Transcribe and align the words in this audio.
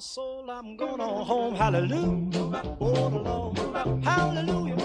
soul, 0.00 0.50
I'm 0.50 0.76
gonna 0.76 1.06
home. 1.24 1.54
Hallelujah. 1.54 2.30
The 2.78 3.18
Lord. 3.24 3.58
Hallelujah. 4.04 4.76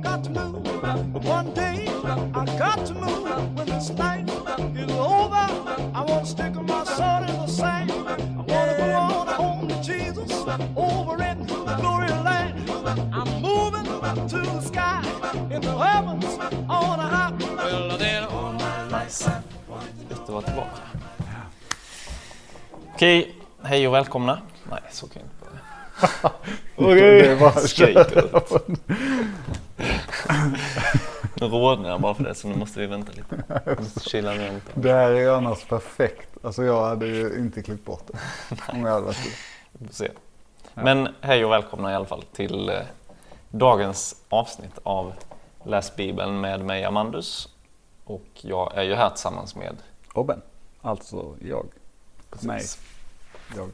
Got 0.00 0.24
to 0.24 0.30
move. 0.30 1.24
One 1.24 1.52
day, 1.52 1.88
I 2.34 2.44
got 2.58 2.86
to 2.86 2.94
move. 2.94 3.56
When 3.56 3.66
this 3.66 3.90
night 3.90 4.28
is 4.76 4.90
over, 4.92 5.46
I 5.94 6.04
want 6.06 6.24
to 6.24 6.30
stick 6.30 6.54
my 6.54 6.84
sword 6.84 7.28
in 7.28 7.36
the 7.36 7.46
sand. 7.46 7.90
I 7.90 7.94
want 7.94 8.48
to 8.48 8.76
go 8.78 8.92
on 8.92 9.26
home 9.26 9.68
to 9.68 9.82
Jesus 9.82 10.30
over 10.76 11.22
in 11.22 11.46
the 11.46 11.76
glory 11.80 12.08
land. 12.08 12.70
I'm 13.12 13.42
moving 13.42 13.84
to 14.28 14.38
the 14.38 14.60
sky 14.60 15.02
in 15.50 15.60
the 15.60 15.76
heavens 15.76 16.38
on 16.68 17.00
a 17.00 17.08
high. 17.08 17.32
Well, 17.56 17.98
then 17.98 18.24
all 18.24 18.52
my 18.52 18.88
life. 18.88 19.28
Att 20.10 20.28
vara 20.28 20.42
tillbaka. 20.42 20.82
Okej, 22.94 23.34
hej 23.62 23.88
och 23.88 23.94
välkomna. 23.94 24.38
Nej, 24.72 24.82
så 24.90 25.08
kan 25.08 25.22
jag 25.22 25.26
inte 25.26 25.44
börja. 25.44 25.60
Okej. 26.92 27.22
Det 27.22 27.34
var 27.34 27.50
ut. 27.88 28.78
Nu 31.34 31.46
rodnar 31.46 31.90
jag 31.90 32.00
bara 32.00 32.14
för 32.14 32.24
det 32.24 32.34
så 32.34 32.48
nu 32.48 32.56
måste 32.56 32.80
vi 32.80 32.86
vänta 32.86 33.12
lite. 33.12 33.44
Chilla 34.00 34.32
ner 34.34 34.52
lite. 34.52 34.70
Det 34.74 34.92
här 34.92 35.10
är 35.10 35.20
ju 35.20 35.30
annars 35.30 35.64
perfekt. 35.64 36.28
Alltså 36.44 36.64
jag 36.64 36.84
hade 36.84 37.06
ju 37.06 37.38
inte 37.38 37.62
klippt 37.62 37.84
bort 37.84 38.02
det. 38.06 38.18
Om 38.72 38.84
jag 38.84 38.92
hade 38.92 39.06
varit 39.06 39.38
se. 39.90 40.10
Men 40.74 41.08
hej 41.20 41.44
och 41.44 41.52
välkomna 41.52 41.92
i 41.92 41.94
alla 41.94 42.06
fall 42.06 42.22
till 42.32 42.68
eh, 42.68 42.76
dagens 43.50 44.16
avsnitt 44.28 44.78
av 44.82 45.12
Läs 45.64 45.96
Bibeln 45.96 46.40
med 46.40 46.64
mig 46.64 46.84
Amandus. 46.84 47.48
Och 48.04 48.26
jag 48.40 48.76
är 48.76 48.82
ju 48.82 48.94
här 48.94 49.10
tillsammans 49.10 49.54
med 49.56 49.76
Robin. 50.14 50.40
Alltså 50.82 51.36
jag. 51.40 51.66
Mig. 52.40 52.62
Jag. 53.56 53.70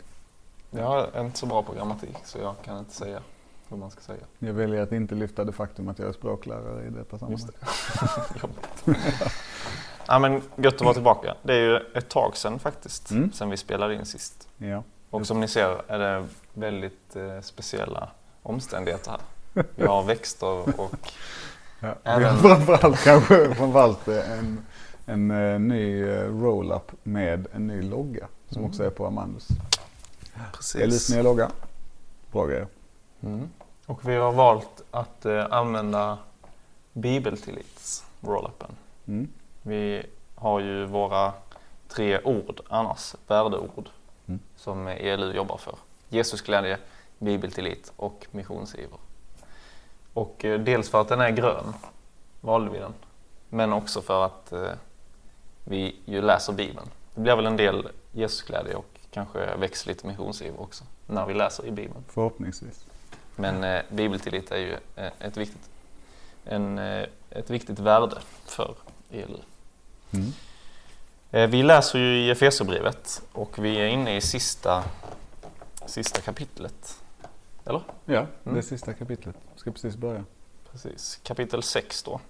Jag 0.71 1.15
är 1.15 1.21
inte 1.25 1.39
så 1.39 1.47
bra 1.47 1.63
på 1.63 1.73
grammatik 1.75 2.16
så 2.24 2.38
jag 2.38 2.55
kan 2.65 2.79
inte 2.79 2.95
säga 2.95 3.21
hur 3.69 3.77
man 3.77 3.91
ska 3.91 4.01
säga. 4.01 4.24
Jag 4.38 4.52
väljer 4.52 4.83
att 4.83 4.93
inte 4.93 5.15
lyfta 5.15 5.45
det 5.45 5.52
faktum 5.52 5.88
att 5.88 5.99
jag 5.99 6.09
är 6.09 6.13
språklärare 6.13 6.87
i 6.87 6.91
detta 6.91 7.19
sammanhang. 7.19 7.30
Just 7.30 7.60
det. 7.60 8.41
Jobbigt. 8.43 8.99
ja, 10.07 10.19
men 10.19 10.43
gött 10.57 10.75
att 10.75 10.80
vara 10.80 10.95
tillbaka. 10.95 11.35
Det 11.43 11.52
är 11.55 11.59
ju 11.60 11.77
ett 11.95 12.09
tag 12.09 12.37
sedan 12.37 12.59
faktiskt, 12.59 13.10
Mm. 13.10 13.33
sen 13.33 13.51
vi 13.51 13.57
spelade 13.57 13.95
in 13.95 14.07
sist. 14.07 14.49
Ja. 14.59 14.83
Och 15.10 15.27
som 15.27 15.41
ni 15.41 15.49
ser 15.49 15.83
är 15.93 15.99
det 15.99 16.27
väldigt 16.55 17.16
eh, 17.16 17.41
speciella 17.41 18.09
omständigheter 18.43 19.10
här. 19.10 19.65
Vi 19.75 19.87
har 19.87 20.03
växter 20.03 20.80
och 20.80 20.95
Ja. 21.80 21.95
Även- 22.05 22.19
Vi 22.19 22.25
har 22.25 22.37
framförallt 22.57 23.05
kanske 23.05 23.55
framförallt 23.55 24.09
en, 24.09 24.66
en 25.07 25.30
eh, 25.30 25.59
ny 25.60 26.03
eh, 26.09 26.41
roll-up 26.43 26.93
med 27.03 27.47
en 27.53 27.66
ny 27.66 27.82
logga. 27.82 28.27
Som 28.49 28.59
Mm. 28.59 28.71
också 28.71 28.85
är 28.85 28.91
på 28.91 29.07
Amandus. 29.07 29.49
Precis. 30.53 30.83
Elis 30.83 31.11
nya 31.11 31.23
logga. 31.23 31.51
Bra 32.33 32.47
grejer. 32.47 32.67
Mm. 33.21 33.49
Och 33.87 34.09
vi 34.09 34.17
har 34.17 34.33
valt 34.33 34.83
att 34.91 35.27
eh, 35.27 35.47
använda 35.51 36.19
bibeltillits 36.93 38.05
roll-upen. 38.21 38.71
Mm. 39.07 39.29
Vi 39.63 40.03
har 40.35 40.61
ju 40.61 40.85
våra 40.87 41.33
tre 41.89 42.21
ord 42.23 42.61
annars, 42.69 43.15
värdeord, 43.27 43.89
Mm. 44.27 44.41
som 44.57 44.87
ELU 44.87 45.33
jobbar 45.33 45.57
för. 45.57 45.75
Jesusglädje, 46.09 46.79
bibeltillit 47.19 47.93
och 47.97 48.27
missionsiver. 48.31 48.99
Och 50.15 50.45
eh, 50.45 50.61
dels 50.61 50.91
för 50.91 51.01
att 51.01 51.09
den 51.09 51.21
är 51.21 51.31
grön 51.31 51.75
valde 52.41 52.71
vi 52.71 52.79
den. 52.79 52.95
Men 53.49 53.73
också 53.73 54.03
för 54.03 54.25
att 54.25 54.53
eh, 54.53 54.69
vi 55.65 55.97
ju 56.05 56.23
läser 56.23 56.53
Bibeln. 56.53 56.87
Det 57.15 57.21
blir 57.21 57.37
väl 57.37 57.47
en 57.47 57.57
del 57.57 57.89
Jesusglädje 58.13 58.75
och 58.75 58.98
kanske 59.27 59.57
växer 59.57 59.88
lite 59.88 60.07
missionsiver 60.07 60.61
också 60.61 60.85
när 61.07 61.27
vi 61.27 61.35
läser 61.35 61.66
i 61.66 61.71
Bibeln. 61.71 62.05
Förhoppningsvis. 62.09 62.85
Men 63.37 63.65
eh, 63.65 63.83
bibeltillit 63.91 64.50
är 64.50 64.56
ju 64.56 64.77
eh, 64.97 65.12
ett, 65.21 65.37
viktigt, 65.37 65.71
en, 66.44 66.78
eh, 66.78 67.06
ett 67.31 67.50
viktigt 67.50 67.78
värde 67.78 68.16
för 68.44 68.75
ELU. 69.10 69.38
Mm. 70.12 70.32
Eh, 71.31 71.47
Vi 71.50 71.62
läser 71.62 71.98
ju 71.98 72.19
i 72.19 72.31
Efesierbrevet 72.31 73.22
och 73.32 73.59
vi 73.59 73.76
är 73.76 73.87
inne 73.87 74.16
i 74.16 74.20
sista, 74.20 74.84
sista 75.87 76.21
kapitlet. 76.21 77.00
Eller? 77.65 77.82
Ja, 78.04 78.26
Mm. 78.44 78.56
det 78.56 78.62
sista 78.62 78.92
kapitlet. 78.94 79.37
Ska 79.56 79.71
precis 79.71 79.97
börja. 79.97 80.25
Precis, 80.72 81.21
kapitel 81.22 81.62
6 81.62 82.03
då. 82.03 82.21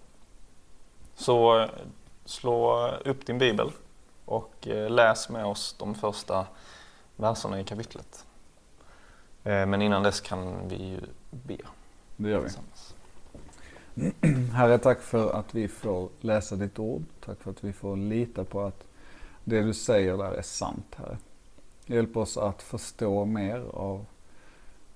Så 1.17 1.61
eh, 1.61 1.69
slå 2.25 2.89
upp 3.05 3.27
din 3.27 3.39
bibel 3.39 3.71
och 4.25 4.55
läs 4.89 5.29
med 5.29 5.47
oss 5.47 5.77
de 5.79 5.95
första 5.95 6.47
verserna 7.19 7.61
i 7.61 7.65
kapitlet. 7.65 8.27
Eh, 9.45 9.67
Men 9.67 9.83
innan 9.83 10.03
dess 10.03 10.21
kan 10.21 10.69
vi 10.69 10.77
ju 10.77 11.01
be 11.31 11.57
Det 12.17 12.31
gör 12.31 12.41
vi. 12.41 12.49
Herre, 14.53 14.79
tack 14.79 15.01
för 15.01 15.33
att 15.33 15.55
vi 15.55 15.69
får 15.69 16.09
läsa 16.21 16.57
ditt 16.57 16.79
ord. 16.79 17.05
Tack 17.25 17.39
för 17.43 17.51
att 17.51 17.65
vi 17.65 17.73
får 17.73 17.97
lita 17.97 18.45
på 18.45 18.61
att 18.61 18.85
det 19.45 19.63
du 19.63 19.75
säger 19.75 20.17
där 20.17 20.33
är 20.33 20.43
sant, 20.43 20.95
Herre. 20.97 21.19
Hjälp 21.87 22.17
oss 22.17 22.37
att 22.37 22.63
förstå 22.63 23.25
mer 23.25 23.59
av 23.75 24.07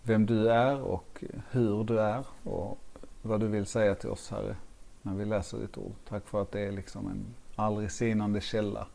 vem 0.02 0.26
du 0.26 0.50
är 0.50 0.80
och 0.80 1.24
hur 1.50 1.84
du 1.84 2.00
är 2.00 2.24
och 2.42 2.78
vad 3.22 3.40
du 3.40 3.46
vill 3.46 3.66
säga 3.66 3.94
till 3.94 4.10
oss, 4.10 4.30
Herre, 4.30 4.56
när 5.02 5.14
vi 5.14 5.24
läser 5.24 5.58
ditt 5.58 5.78
ord. 5.78 5.94
Tack 6.08 6.26
för 6.26 6.42
att 6.42 6.52
det 6.52 6.60
är 6.60 6.72
liksom 6.72 7.06
en 7.06 7.24
aldrig 7.56 7.90
sinande 7.90 8.40
källa 8.40 8.86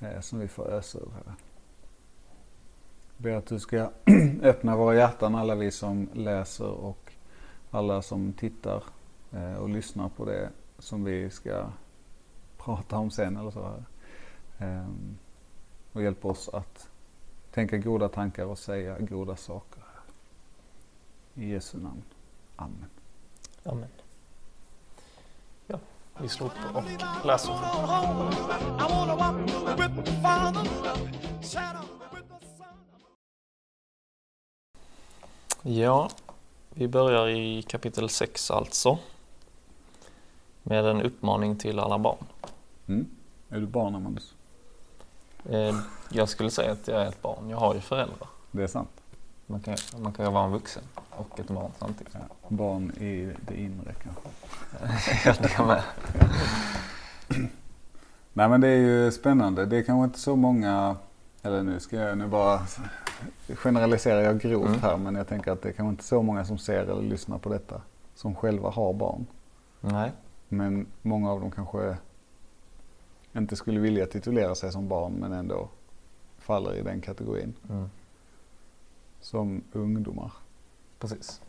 eh, 0.00 0.20
som 0.20 0.38
vi 0.38 0.48
får 0.48 0.70
ösa 0.72 0.98
ur, 0.98 1.08
Herre. 1.14 1.34
Ber 3.16 3.30
att 3.30 3.46
du 3.46 3.60
ska 3.60 3.90
öppna 4.42 4.76
våra 4.76 4.94
hjärtan, 4.94 5.34
alla 5.34 5.54
vi 5.54 5.70
som 5.70 6.08
läser 6.12 6.70
och 6.70 7.12
alla 7.70 8.02
som 8.02 8.32
tittar 8.32 8.84
eh, 9.32 9.54
och 9.54 9.68
lyssnar 9.68 10.08
på 10.08 10.24
det 10.24 10.50
som 10.78 11.04
vi 11.04 11.30
ska 11.30 11.66
prata 12.56 12.98
om 12.98 13.10
sen 13.10 13.36
eller 13.36 13.50
så 13.50 13.62
här. 13.62 13.84
Ehm, 14.58 15.18
och 15.92 16.02
hjälp 16.02 16.24
oss 16.24 16.48
att 16.48 16.88
tänka 17.50 17.76
goda 17.78 18.08
tankar 18.08 18.44
och 18.44 18.58
säga 18.58 18.98
goda 18.98 19.36
saker. 19.36 19.82
I 21.34 21.50
Jesu 21.50 21.78
namn. 21.78 22.02
Amen. 22.56 22.90
Amen. 23.64 23.88
Ja, 25.66 25.78
vi 26.20 26.28
slår 26.28 26.46
upp 26.46 26.76
och 26.76 27.26
läser. 27.26 27.52
Ja, 35.68 36.10
vi 36.70 36.88
börjar 36.88 37.28
i 37.28 37.62
kapitel 37.62 38.08
6 38.08 38.50
alltså. 38.50 38.98
Med 40.62 40.84
en 40.86 41.02
uppmaning 41.02 41.56
till 41.56 41.78
alla 41.78 41.98
barn. 41.98 42.24
Mm. 42.88 43.06
Är 43.50 43.60
du 43.60 43.66
barn 43.66 43.94
Amandus? 43.94 44.34
Eh, 45.50 45.76
Jag 46.10 46.28
skulle 46.28 46.50
säga 46.50 46.72
att 46.72 46.88
jag 46.88 47.02
är 47.02 47.06
ett 47.06 47.22
barn. 47.22 47.48
Jag 47.50 47.56
har 47.56 47.74
ju 47.74 47.80
föräldrar. 47.80 48.28
Det 48.50 48.62
är 48.62 48.66
sant. 48.66 48.88
Man 49.46 49.60
kan, 49.60 49.76
man 49.98 50.12
kan 50.12 50.24
ju 50.26 50.30
vara 50.32 50.44
en 50.44 50.52
vuxen 50.52 50.82
och 51.10 51.40
ett 51.40 51.48
barn 51.48 51.70
samtidigt. 51.78 52.12
Ja. 52.14 52.20
Barn 52.48 52.90
i 52.90 53.32
det 53.48 53.60
inre 53.60 53.94
kanske. 54.02 54.28
Ja, 55.28 55.34
det 55.42 55.48
kan 55.48 55.66
med. 55.66 55.82
Nej 58.32 58.48
men 58.48 58.60
det 58.60 58.68
är 58.68 58.76
ju 58.78 59.12
spännande. 59.12 59.66
Det 59.66 59.76
är 59.76 59.82
kanske 59.82 60.04
inte 60.04 60.18
så 60.18 60.36
många, 60.36 60.96
eller 61.46 61.62
nu 61.62 61.80
ska 61.80 61.96
jag 61.96 62.18
nu 62.18 62.26
bara 62.26 62.60
generaliserar 63.54 64.20
jag 64.20 64.40
grovt 64.40 64.68
Mm. 64.68 64.80
här 64.80 64.96
men 64.96 65.14
jag 65.14 65.28
tänker 65.28 65.52
att 65.52 65.62
det 65.62 65.68
är 65.68 65.72
kanske 65.72 65.90
inte 65.90 66.04
så 66.04 66.22
många 66.22 66.44
som 66.44 66.58
ser 66.58 66.82
eller 66.82 67.02
lyssnar 67.02 67.38
på 67.38 67.48
detta 67.48 67.82
som 68.14 68.34
själva 68.34 68.70
har 68.70 68.92
barn. 68.92 69.26
Nej, 69.80 70.12
Men 70.48 70.86
många 71.02 71.30
av 71.32 71.40
dem 71.40 71.50
kanske 71.50 71.96
inte 73.32 73.56
skulle 73.56 73.80
vilja 73.80 74.06
titulera 74.06 74.54
sig 74.54 74.72
som 74.72 74.88
barn 74.88 75.12
men 75.12 75.32
ändå 75.32 75.68
faller 76.38 76.74
i 76.74 76.82
den 76.82 77.00
kategorin. 77.00 77.54
mm. 77.70 77.90
Som 79.20 79.62
ungdomar 79.72 80.32
precis. 80.98 81.42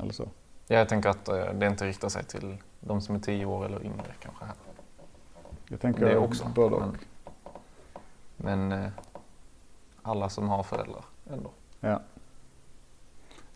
eller 0.00 0.12
så. 0.12 0.28
Ja, 0.66 0.76
jag 0.78 0.88
tänker 0.88 1.08
att 1.08 1.28
eh, 1.28 1.52
det 1.54 1.66
inte 1.66 1.86
riktar 1.86 2.08
sig 2.08 2.24
till 2.24 2.56
de 2.80 3.00
som 3.00 3.14
är 3.14 3.20
10 3.20 3.44
år 3.44 3.64
eller 3.66 3.84
yngre 3.84 4.12
kanske. 4.20 4.44
Jag 5.68 5.80
tänker 5.80 6.04
Det 6.04 6.16
också, 6.18 6.48
både 6.54 6.74
och. 6.76 6.80
men- 6.80 6.98
Men 8.38 8.72
eh, 8.72 8.88
alla 10.02 10.28
som 10.28 10.48
har 10.48 10.62
föräldrar 10.62 11.04
ändå. 11.30 11.50
Ja. 11.80 12.00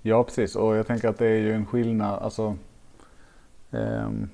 ja, 0.03 0.25
precis. 0.25 0.57
Och 0.57 0.77
jag 0.77 0.87
tänker 0.87 1.09
att 1.09 1.19
det 1.19 1.27
är 1.27 1.41
ju 1.41 1.55
en 1.55 1.67
skillnad. 1.67 2.23
Alltså, 2.23 2.57
ehm, 3.71 4.29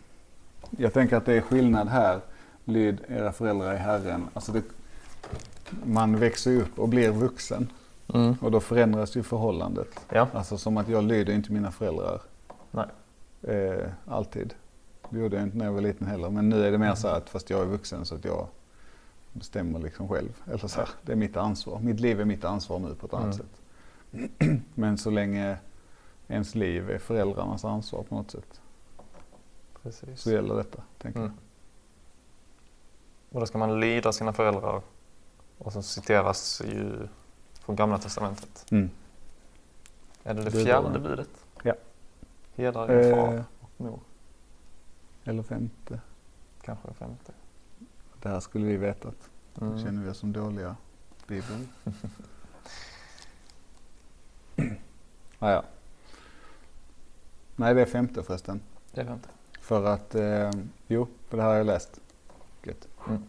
jag 0.70 0.92
tänker 0.92 1.16
att 1.16 1.26
det 1.26 1.34
är 1.34 1.40
skillnad 1.40 1.88
här. 1.88 2.20
Lyd 2.64 3.00
era 3.08 3.32
föräldrar 3.32 3.74
i 3.74 3.76
Herren. 3.76 4.28
Alltså 4.34 4.52
det, 4.52 4.62
man 5.84 6.18
växer 6.18 6.56
upp 6.56 6.78
och 6.78 6.88
blir 6.88 7.10
vuxen. 7.10 7.72
Mm. 8.14 8.36
Och 8.40 8.50
då 8.50 8.60
förändras 8.60 9.16
ju 9.16 9.22
förhållandet. 9.22 9.88
Ja, 10.08 10.28
Alltså 10.32 10.58
som 10.58 10.76
att 10.76 10.88
jag 10.88 11.04
lyder 11.04 11.32
inte 11.32 11.52
mina 11.52 11.70
föräldrar. 11.70 12.20
Nej. 12.70 12.86
Eh, 13.42 13.88
alltid. 14.06 14.54
Det 15.10 15.18
gjorde 15.18 15.36
jag 15.36 15.42
inte 15.42 15.56
när 15.56 15.64
jag 15.64 15.72
var 15.72 15.80
liten 15.80 16.06
heller. 16.06 16.30
Men 16.30 16.48
nu 16.48 16.66
är 16.66 16.70
det 16.70 16.78
mer 16.78 16.94
så 16.94 17.08
att 17.08 17.30
fast 17.30 17.50
jag 17.50 17.60
är 17.60 17.66
vuxen 17.66 18.04
så 18.04 18.14
att 18.14 18.24
jag 18.24 18.46
bestämmer 19.38 19.78
liksom 19.78 20.08
själv. 20.08 20.42
Eller 20.46 20.58
så 20.68 20.80
här, 20.80 20.88
det 21.02 21.12
är 21.12 21.16
mitt 21.16 21.36
ansvar. 21.36 21.78
Mitt 21.80 22.00
liv 22.00 22.20
är 22.20 22.24
mitt 22.24 22.44
ansvar 22.44 22.78
nu 22.78 22.94
på 22.94 23.06
ett 23.06 23.14
annat 23.14 23.40
Mm. 23.40 23.46
sätt. 23.46 24.60
Men 24.74 24.98
så 24.98 25.10
länge 25.10 25.58
ens 26.28 26.54
liv 26.54 26.90
är 26.90 26.98
föräldrarnas 26.98 27.64
ansvar 27.64 28.02
på 28.02 28.14
något 28.14 28.30
sätt 28.30 28.60
Precis. 29.82 30.20
så 30.20 30.30
gäller 30.30 30.54
detta, 30.54 30.82
tänker 30.98 31.20
Mm. 31.20 31.32
Och 33.30 33.40
då 33.40 33.46
ska 33.46 33.58
man 33.58 33.80
lyda 33.80 34.12
sina 34.12 34.32
föräldrar. 34.32 34.82
Och 35.58 35.72
så 35.72 35.82
citeras 35.82 36.62
ju 36.66 37.08
från 37.60 37.76
Gamla 37.76 37.98
Testamentet. 37.98 38.66
jag. 38.68 38.78
Mm. 38.78 38.90
Är 40.22 40.34
det 40.34 40.42
det 40.42 40.50
fjärde 40.50 40.98
budet? 40.98 41.30
Ja. 41.62 41.74
Hedra 42.54 42.86
din 42.86 42.96
Eh. 42.98 43.16
far 43.16 43.44
och 43.60 43.70
mor. 43.76 44.00
Eller 45.24 45.42
femte. 45.42 46.00
Kanske 46.62 46.92
femte. 46.94 47.32
Det 48.22 48.28
här 48.28 48.40
skulle 48.40 48.66
vi 48.66 48.76
vetat. 48.76 49.30
Mm. 49.60 49.78
Känner 49.84 50.02
vi 50.04 50.10
oss 50.10 50.18
som 50.18 50.32
dåliga 50.32 50.76
bibeln. 51.26 51.68
ah, 55.38 55.50
ja. 55.50 55.64
Nej, 57.56 57.74
det 57.74 57.80
är 57.82 57.86
femte 57.86 58.22
förresten. 58.22 58.60
Det 58.92 59.00
är 59.00 59.04
femte. 59.04 59.28
För 59.60 59.84
att, 59.84 60.14
eh, 60.14 60.50
jo, 60.86 61.06
för 61.28 61.36
det 61.36 61.42
här 61.42 61.50
har 61.50 61.56
jag 61.56 61.66
läst. 61.66 62.00
Gött. 62.62 62.88
Mm. 63.08 63.22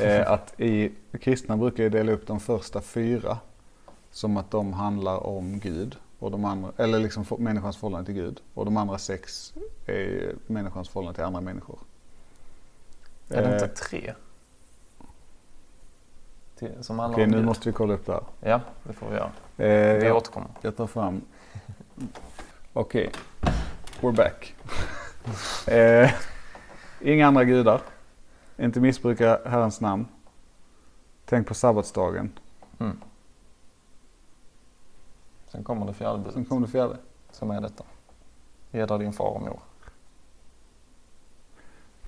Eh, 0.00 0.30
att 0.32 0.60
i 0.60 0.92
kristna 1.20 1.56
brukar 1.56 1.82
ju 1.84 1.88
dela 1.90 2.12
upp 2.12 2.26
de 2.26 2.40
första 2.40 2.80
fyra 2.80 3.38
som 4.10 4.36
att 4.36 4.50
de 4.50 4.72
handlar 4.72 5.26
om 5.26 5.60
Gud. 5.60 5.96
Och 6.18 6.30
de 6.30 6.44
andra, 6.44 6.72
eller 6.76 6.98
liksom 6.98 7.24
för- 7.24 7.36
människans 7.36 7.76
förhållande 7.76 8.06
till 8.06 8.14
Gud. 8.14 8.40
Och 8.54 8.64
de 8.64 8.76
andra 8.76 8.98
sex 8.98 9.54
är 9.86 10.34
människans 10.46 10.88
förhållande 10.88 11.14
till 11.16 11.24
andra 11.24 11.40
människor. 11.40 11.78
Är 13.28 13.42
det 13.42 13.48
Eh, 13.48 13.52
inte 13.54 13.68
tre? 13.68 14.14
Till, 16.58 16.84
som 16.84 16.98
handlar 16.98 17.18
Okej, 17.18 17.26
nu 17.26 17.42
måste 17.42 17.68
vi 17.68 17.72
kolla 17.72 17.94
upp 17.94 18.06
det 18.06 18.12
här. 18.12 18.22
Ja, 18.40 18.60
det 18.82 18.92
får 18.92 19.06
vi 19.06 19.14
göra. 19.14 19.30
Eh, 19.56 19.98
Vi 19.98 20.06
jag, 20.06 20.16
återkommer. 20.16 20.48
jag 20.60 20.76
tar 20.76 20.86
fram. 20.86 21.20
Okej, 22.72 23.10
we're 24.00 24.16
back. 24.16 24.54
eh, 25.66 26.10
inga 27.00 27.26
andra 27.26 27.44
gudar. 27.44 27.80
Inte 28.56 28.80
missbruka 28.80 29.40
Herrens 29.46 29.80
namn. 29.80 30.06
Tänk 31.24 31.46
på 31.46 31.54
sabbatsdagen. 31.54 32.32
Mm. 32.78 33.00
Sen 35.48 35.64
kommer 35.64 35.86
det 35.86 35.92
fjärde 35.92 36.18
budet. 36.18 36.34
Sen 36.34 36.44
kom 36.44 36.62
det 36.62 36.68
fjärde. 36.68 36.96
Som 37.30 37.50
är 37.50 37.60
detta. 37.60 37.84
Hedra 38.72 38.98
din 38.98 39.12
far 39.12 39.30
och 39.30 39.40
mor. 39.42 39.60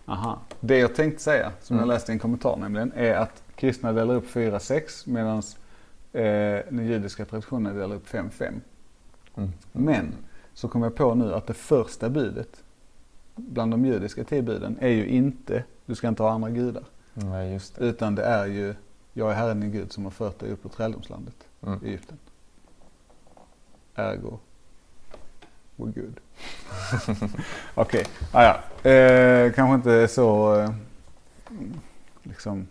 Aha. 0.08 0.38
Det 0.60 0.78
jag 0.78 0.94
tänkte 0.94 1.22
säga, 1.22 1.52
som 1.60 1.76
Mm. 1.76 1.88
jag 1.88 1.94
läste 1.94 2.12
i 2.12 2.14
en 2.14 2.18
kommentar 2.18 2.56
nämligen, 2.56 2.92
är 2.96 3.14
att 3.14 3.42
kristna 3.54 3.92
delar 3.92 4.14
upp 4.14 4.26
4-6 4.26 5.02
medan 5.10 5.38
eh, 6.12 6.64
den 6.70 6.86
judiska 6.86 7.24
traditionen 7.24 7.76
delar 7.76 7.96
upp 7.96 8.06
5-5. 8.08 8.60
Mm. 9.36 9.50
Men 9.72 10.14
så 10.54 10.68
kom 10.68 10.82
jag 10.82 10.94
på 10.94 11.14
nu 11.14 11.34
att 11.34 11.46
det 11.46 11.54
första 11.54 12.08
budet 12.10 12.62
bland 13.36 13.70
de 13.70 13.84
judiska 13.84 14.24
tio 14.24 14.42
buden 14.42 14.76
är 14.80 14.88
ju 14.88 15.06
inte 15.06 15.64
du 15.86 15.94
ska 15.94 16.08
inte 16.08 16.22
ha 16.22 16.30
andra 16.30 16.50
gudar. 16.50 16.84
Nej, 17.14 17.52
just 17.52 17.74
det. 17.76 17.84
Utan 17.84 18.14
det 18.14 18.22
är 18.24 18.46
ju 18.46 18.74
jag 19.12 19.30
är 19.30 19.34
Herren 19.34 19.60
din 19.60 19.72
Gud 19.72 19.92
som 19.92 20.04
har 20.04 20.10
fört 20.10 20.38
dig 20.38 20.50
upp 20.52 20.64
ur 20.64 20.68
träldomslandet 20.70 21.34
Mm. 21.62 21.80
Egypten. 21.84 22.18
Ergo, 23.94 24.38
we're 25.78 25.92
good. 26.00 26.20
Okej, 27.74 28.04
ah, 28.32 28.42
ja. 28.82 28.90
eh, 28.90 29.52
kanske 29.52 29.74
inte 29.74 30.08
så 30.08 30.60
eh, 30.60 30.70
liksom 32.22 32.66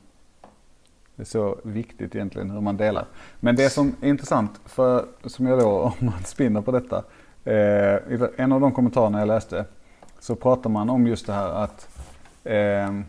det 1.15 1.23
är 1.23 1.25
så 1.25 1.57
viktigt 1.63 2.15
egentligen 2.15 2.49
hur 2.51 2.61
man 2.61 2.77
delar. 2.77 3.05
Men 3.39 3.55
det 3.55 3.69
som 3.69 3.95
är 4.01 4.07
intressant, 4.09 4.51
för, 4.65 5.05
som 5.25 5.45
jag 5.47 5.59
då, 5.59 5.69
om 5.99 6.05
man 6.05 6.23
spinner 6.23 6.61
på 6.61 6.71
detta. 6.71 7.03
Eh, 7.43 7.53
i 8.13 8.27
en 8.37 8.51
av 8.51 8.61
de 8.61 8.71
kommentarerna 8.71 9.19
jag 9.19 9.27
läste 9.27 9.65
så 10.19 10.35
pratar 10.35 10.69
man 10.69 10.89
om 10.89 11.07
just 11.07 11.27
det 11.27 11.33
här 11.33 11.49
att 11.49 11.89
eh, 12.43 12.99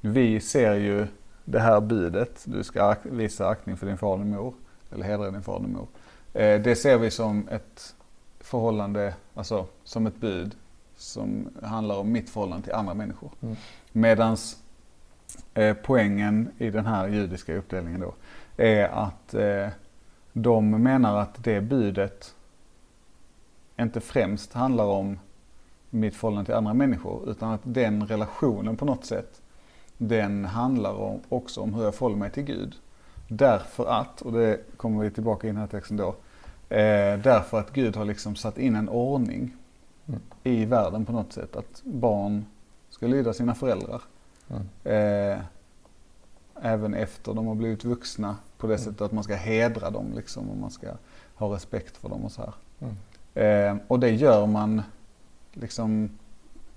vi 0.00 0.40
ser 0.40 0.74
ju 0.74 1.06
det 1.44 1.60
här 1.60 1.80
budet, 1.80 2.42
du 2.44 2.62
ska 2.64 2.80
ak- 2.82 3.10
visa 3.10 3.48
aktning 3.48 3.76
för 3.76 3.86
din 3.86 3.98
far 3.98 4.12
och 4.12 4.18
din 4.18 4.30
mor, 4.30 4.54
eller 4.92 5.04
hedra 5.04 5.30
din 5.30 5.42
far 5.42 5.54
och 5.54 5.62
din 5.62 5.72
mor. 5.72 5.86
Eh, 6.32 6.60
det 6.60 6.76
ser 6.76 6.98
vi 6.98 7.10
som 7.10 7.48
ett 7.48 7.94
förhållande, 8.40 9.14
alltså 9.34 9.66
som 9.84 10.06
ett 10.06 10.16
bud 10.16 10.56
som 10.96 11.48
handlar 11.62 11.96
om 11.96 12.12
mitt 12.12 12.30
förhållande 12.30 12.64
till 12.64 12.74
andra 12.74 12.94
människor. 12.94 13.30
Mm. 13.42 13.56
Medans 13.92 14.62
eh, 15.54 15.76
poängen 15.82 16.50
i 16.58 16.70
den 16.70 16.86
här 16.86 17.08
judiska 17.08 17.56
uppdelningen 17.56 18.00
då 18.00 18.14
är 18.56 18.88
att 18.88 19.34
eh, 19.34 19.68
de 20.32 20.70
menar 20.70 21.20
att 21.20 21.44
det 21.44 21.60
budet 21.60 22.34
inte 23.78 24.00
främst 24.00 24.52
handlar 24.52 24.84
om 24.84 25.18
mitt 25.90 26.16
förhållande 26.16 26.44
till 26.46 26.54
andra 26.54 26.74
människor 26.74 27.30
utan 27.30 27.50
att 27.50 27.60
den 27.62 28.06
relationen 28.06 28.76
på 28.76 28.84
något 28.84 29.04
sätt 29.04 29.40
den 29.96 30.44
handlar 30.44 30.94
om, 30.94 31.20
också 31.28 31.60
om 31.60 31.74
hur 31.74 31.84
jag 31.84 31.94
förhåller 31.94 32.16
mig 32.16 32.30
till 32.30 32.42
Gud. 32.42 32.74
Därför 33.28 33.86
att, 33.86 34.22
och 34.22 34.32
det 34.32 34.76
kommer 34.76 35.04
vi 35.04 35.10
tillbaka 35.10 35.46
in 35.46 35.50
i 35.50 35.52
den 35.52 35.60
här 35.60 35.66
texten 35.66 35.96
då, 35.96 36.14
eh, 36.70 37.18
därför 37.22 37.58
att 37.60 37.72
Gud 37.72 37.96
har 37.96 38.04
liksom 38.04 38.36
satt 38.36 38.58
in 38.58 38.76
en 38.76 38.88
ordning 38.88 39.56
Mm. 40.08 40.20
i 40.44 40.64
världen 40.64 41.04
på 41.04 41.12
något 41.12 41.32
sätt. 41.32 41.56
Att 41.56 41.82
barn 41.84 42.44
ska 42.90 43.06
lyda 43.06 43.32
sina 43.32 43.54
föräldrar. 43.54 44.02
Mm. 44.48 44.62
Eh, 44.84 45.38
även 46.62 46.94
efter 46.94 47.34
de 47.34 47.46
har 47.46 47.54
blivit 47.54 47.84
vuxna 47.84 48.36
på 48.58 48.66
det 48.66 48.74
Mm. 48.74 48.84
sättet 48.84 49.00
att 49.00 49.12
man 49.12 49.24
ska 49.24 49.34
hedra 49.34 49.90
dem 49.90 50.12
liksom 50.16 50.50
och 50.50 50.56
man 50.56 50.70
ska 50.70 50.86
ha 51.34 51.54
respekt 51.54 51.96
för 51.96 52.08
dem 52.08 52.24
och 52.24 52.32
så 52.32 52.42
här. 52.42 52.54
Mm. 52.80 52.96
Eh, 53.78 53.82
och 53.88 54.00
det 54.00 54.10
gör 54.10 54.46
man 54.46 54.82
liksom 55.52 56.10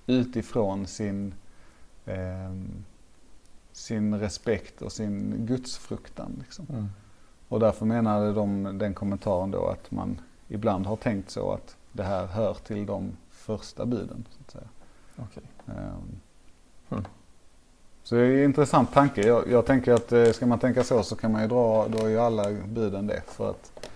utifrån 0.08 0.88
sin, 0.88 1.34
ehm, 2.06 2.84
sin 3.72 4.20
respekt 4.20 4.82
och 4.82 4.92
sin 4.92 5.46
gudsfruktan. 5.46 6.36
Liksom. 6.40 6.90
Och 7.54 7.60
därför 7.60 7.86
menade 7.86 8.34
de 8.34 8.78
den 8.78 8.94
kommentaren 8.94 9.52
då 9.52 9.66
att 9.66 9.92
man 9.92 10.22
ibland 10.48 10.86
har 10.86 10.96
tänkt 10.96 11.30
så 11.30 11.52
att 11.52 11.78
det 11.92 12.04
här 12.04 12.26
hör 12.26 12.54
till 12.54 12.86
de 12.86 13.18
första 13.30 13.86
buden. 13.86 14.26
Så 14.30 14.38
att 14.46 14.52
säga. 14.52 14.68
Okej. 15.16 15.44
Ehm, 15.68 16.20
Mm. 16.90 17.04
Så 18.04 18.16
det 18.16 18.22
är 18.22 18.38
en 18.38 18.44
intressant 18.44 18.94
tanke. 18.94 19.28
Jag, 19.28 19.48
jag 19.48 19.66
tänker 19.66 19.94
att 19.94 20.12
eh, 20.12 20.32
ska 20.32 20.46
man 20.46 20.60
tänka 20.60 20.84
så 20.84 21.04
så 21.04 21.16
kan 21.16 21.32
man 21.32 21.42
ju 21.42 21.48
dra, 21.48 21.88
då 21.88 22.06
är 22.06 22.10
ju 22.10 22.20
alla 22.20 22.52
buden 22.52 23.08
det. 23.08 23.22
För 23.28 23.50
att 23.50 23.90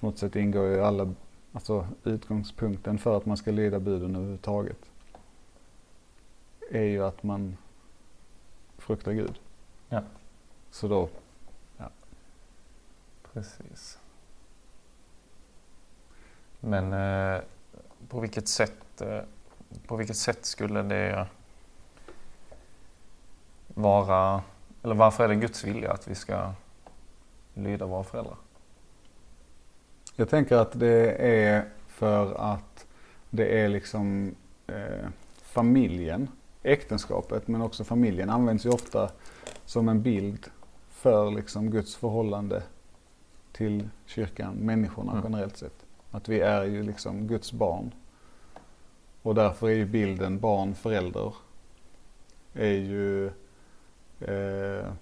på 0.00 0.06
något 0.06 0.18
sätt 0.18 0.36
ingår 0.36 0.66
ju 0.66 0.80
alla, 0.80 1.14
alltså 1.52 1.86
utgångspunkten 2.04 2.98
för 2.98 3.16
att 3.16 3.26
man 3.26 3.36
ska 3.36 3.50
lyda 3.50 3.80
buden 3.80 4.16
överhuvudtaget. 4.16 4.78
Är 6.70 6.84
ju 6.84 7.04
att 7.04 7.22
man 7.22 7.56
fruktar 8.78 9.12
Gud. 9.12 9.38
Ja. 9.88 10.02
Så 10.70 10.88
då, 10.88 11.08
Precis. 13.34 13.98
Men 16.60 16.92
eh, 16.92 17.42
på 18.08 18.20
vilket 18.20 18.48
sätt 18.48 19.00
eh, 19.00 19.20
på 19.86 19.96
vilket 19.96 20.16
sätt 20.16 20.44
skulle 20.44 20.82
det 20.82 21.26
vara, 23.68 24.42
eller 24.82 24.94
varför 24.94 25.24
är 25.24 25.28
det 25.28 25.34
Guds 25.34 25.64
vilja 25.64 25.92
att 25.92 26.08
vi 26.08 26.14
ska 26.14 26.52
lyda 27.54 27.86
våra 27.86 28.04
föräldrar? 28.04 28.36
Jag 30.16 30.28
tänker 30.28 30.56
att 30.56 30.80
det 30.80 31.14
är 31.14 31.68
för 31.88 32.34
att 32.34 32.86
det 33.30 33.60
är 33.60 33.68
liksom 33.68 34.34
eh, 34.66 35.08
familjen, 35.42 36.28
äktenskapet 36.62 37.48
men 37.48 37.62
också 37.62 37.84
familjen 37.84 38.30
används 38.30 38.66
ju 38.66 38.70
ofta 38.70 39.10
som 39.64 39.88
en 39.88 40.02
bild 40.02 40.50
för 40.90 41.30
liksom 41.30 41.70
Guds 41.70 41.96
förhållande 41.96 42.62
till 43.54 43.88
kyrkan, 44.06 44.54
människorna 44.54 45.12
Mm. 45.12 45.24
generellt 45.24 45.56
sett. 45.56 45.86
Att 46.10 46.28
vi 46.28 46.40
är 46.40 46.64
ju 46.64 46.82
liksom 46.82 47.26
Guds 47.26 47.52
barn. 47.52 47.94
Och 49.22 49.34
därför 49.34 49.68
är 49.68 49.74
ju 49.74 49.86
bilden 49.86 50.40
barn, 50.40 50.74
förälder 50.74 51.34
är 52.54 52.72
ju 52.72 53.26
eh, 54.20 54.92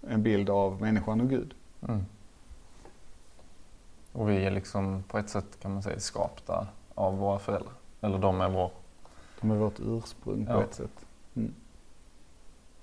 en 0.00 0.22
bild 0.22 0.50
av 0.50 0.80
människan 0.80 1.20
och 1.20 1.28
Gud. 1.30 1.54
Mm. 1.88 2.04
Och 4.12 4.28
vi 4.30 4.44
är 4.44 4.50
liksom 4.50 5.02
på 5.08 5.18
ett 5.18 5.28
sätt 5.30 5.60
kan 5.60 5.72
man 5.72 5.82
säga 5.82 6.00
skapta 6.00 6.66
av 6.94 7.18
våra 7.18 7.38
föräldrar. 7.38 7.72
Eller 8.00 8.18
de 8.18 8.40
är 8.40 8.48
vår. 8.48 8.70
De 9.40 9.50
är 9.50 9.56
vårt 9.56 9.80
ursprung 9.80 10.46
på 10.46 10.52
Ja. 10.52 10.62
ett 10.62 10.74
sätt. 10.74 11.06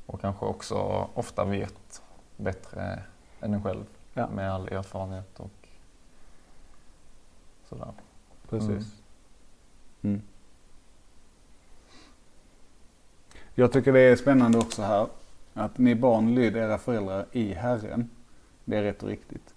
Och 0.05 0.22
kanske 0.22 0.46
också 0.46 0.75
ofta 1.13 1.46
vet 1.46 2.01
bättre 2.38 3.03
än 3.41 3.53
en 3.53 3.63
själv. 3.63 3.86
Ja. 4.17 4.27
Med 4.27 4.51
all 4.51 4.67
erfarenhet 4.67 5.39
och 5.39 5.67
sådär. 7.69 7.93
Precis. 8.50 9.01
Mm. 10.01 10.21
Jag 13.55 13.71
tycker 13.71 13.93
det 13.93 14.00
är 14.00 14.15
spännande 14.15 14.57
också 14.57 14.81
här. 14.81 15.07
Att 15.53 15.77
ni 15.77 15.95
barn 15.95 16.36
lyd 16.36 16.55
era 16.57 16.77
föräldrar 16.77 17.25
i 17.31 17.53
Herren. 17.53 18.09
Det 18.65 18.77
är 18.77 18.83
rätt 18.83 19.03
och 19.03 19.09
riktigt. 19.09 19.53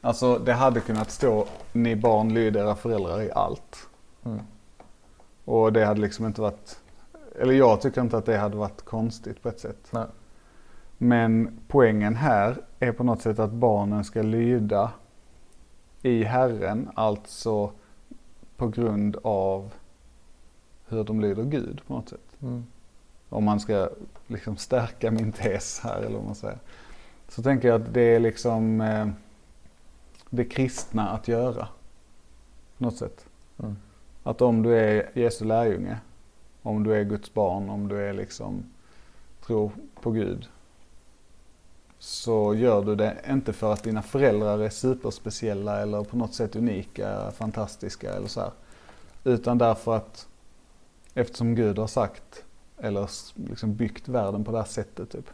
Alltså 0.00 0.38
det 0.38 0.52
hade 0.52 0.80
kunnat 0.80 1.10
stå 1.10 1.46
ni 1.72 1.96
barn 1.96 2.34
lyd 2.34 2.56
era 2.56 2.76
föräldrar 2.76 3.22
i 3.22 3.32
allt. 3.32 3.88
Mm. 4.24 4.40
Och 5.44 5.72
det 5.72 5.84
hade 5.84 6.00
liksom 6.00 6.26
inte 6.26 6.40
varit, 6.40 6.80
eller 7.40 7.54
jag 7.54 7.80
tycker 7.80 8.00
inte 8.00 8.18
att 8.18 8.26
det 8.26 8.36
hade 8.36 8.56
varit 8.56 8.84
konstigt 8.84 9.42
på 9.42 9.48
ett 9.48 9.60
sätt. 9.60 9.88
Nej. 9.90 10.06
Men 10.98 11.60
poängen 11.68 12.16
här 12.16 12.56
är 12.78 12.92
på 12.92 13.04
något 13.04 13.22
sätt 13.22 13.38
att 13.38 13.52
barnen 13.52 14.04
ska 14.04 14.22
lyda 14.22 14.92
i 16.02 16.24
Herren, 16.24 16.90
alltså 16.94 17.72
på 18.56 18.68
grund 18.68 19.16
av 19.22 19.72
hur 20.88 21.04
de 21.04 21.20
lyder 21.20 21.44
Gud 21.44 21.80
på 21.86 21.94
något 21.94 22.08
sätt. 22.08 22.36
Mm. 22.42 22.66
Om 23.28 23.44
man 23.44 23.60
ska 23.60 23.88
liksom 24.26 24.56
stärka 24.56 25.10
min 25.10 25.32
tes 25.32 25.80
här 25.80 26.00
eller 26.00 26.16
vad 26.16 26.26
man 26.26 26.34
säger. 26.34 26.58
Så 27.28 27.42
tänker 27.42 27.68
jag 27.68 27.82
att 27.82 27.94
det 27.94 28.00
är 28.00 28.20
liksom 28.20 28.80
eh, 28.80 29.08
det 30.30 30.44
kristna 30.44 31.08
att 31.08 31.28
göra. 31.28 31.68
På 32.78 32.84
något 32.84 32.96
sätt. 32.96 33.26
Mm. 33.58 33.76
Att 34.22 34.42
om 34.42 34.62
du 34.62 34.78
är 34.78 35.10
Jesu 35.14 35.44
lärjunge, 35.44 35.98
om 36.62 36.84
du 36.84 36.94
är 36.94 37.04
Guds 37.04 37.34
barn, 37.34 37.70
om 37.70 37.88
du 37.88 38.06
är 38.06 38.12
liksom 38.12 38.64
tror 39.46 39.70
på 40.00 40.10
Gud. 40.10 40.48
Så 41.98 42.54
gör 42.54 42.84
du 42.84 42.94
det 42.94 43.16
inte 43.28 43.52
för 43.52 43.72
att 43.72 43.82
dina 43.82 44.02
föräldrar 44.02 44.58
är 44.58 44.70
superspeciella 44.70 45.80
eller 45.80 46.04
på 46.04 46.16
något 46.16 46.34
sätt 46.34 46.56
unika, 46.56 47.30
fantastiska 47.30 48.12
eller 48.12 48.28
så 48.28 48.40
här. 48.40 48.52
Utan 49.24 49.58
därför 49.58 49.96
att 49.96 50.28
eftersom 51.14 51.54
Gud 51.54 51.78
har 51.78 51.86
sagt 51.86 52.44
eller 52.78 53.10
liksom 53.34 53.74
byggt 53.74 54.08
världen 54.08 54.44
på 54.44 54.52
det 54.52 54.58
här 54.58 54.64
sättet 54.64 55.10
typ. 55.10 55.30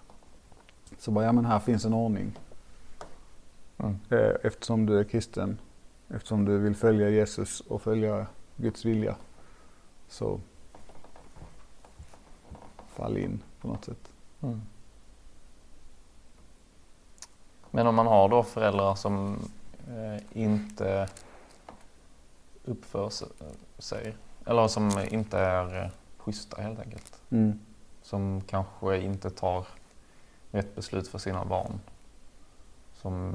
Så 0.98 1.10
bara, 1.10 1.24
ja 1.24 1.32
men 1.32 1.44
här 1.44 1.58
finns 1.58 1.84
en 1.84 1.94
ordning. 1.94 2.38
Mm. 3.78 3.98
Eh, 4.10 4.34
Eftersom 4.42 4.86
du 4.86 4.98
är 4.98 5.04
kristen, 5.04 5.58
eftersom 6.08 6.44
du 6.44 6.58
vill 6.58 6.76
följa 6.76 7.10
Jesus 7.10 7.60
och 7.60 7.82
följa 7.82 8.26
Guds 8.56 8.84
vilja. 8.84 9.16
Så 10.08 10.40
fall 12.88 13.18
in 13.18 13.42
på 13.60 13.68
något 13.68 13.84
sätt. 13.84 14.12
Mm. 14.42 14.60
Men 17.74 17.86
om 17.86 17.94
man 17.94 18.06
har 18.06 18.28
då 18.28 18.42
föräldrar 18.42 18.94
som 18.94 19.38
eh, 19.88 20.42
inte 20.42 21.08
uppför 22.64 23.10
sig, 23.78 24.16
eller 24.46 24.68
som 24.68 24.90
inte 25.10 25.38
är 25.38 25.82
eh, 25.82 25.90
schyssta 26.18 26.62
helt 26.62 26.80
enkelt. 26.80 27.20
Som 28.02 28.40
kanske 28.46 29.00
inte 29.00 29.30
tar 29.30 29.66
rätt 30.50 30.74
beslut 30.74 31.08
för 31.08 31.18
sina 31.18 31.44
barn. 31.44 31.80
Som 32.94 33.34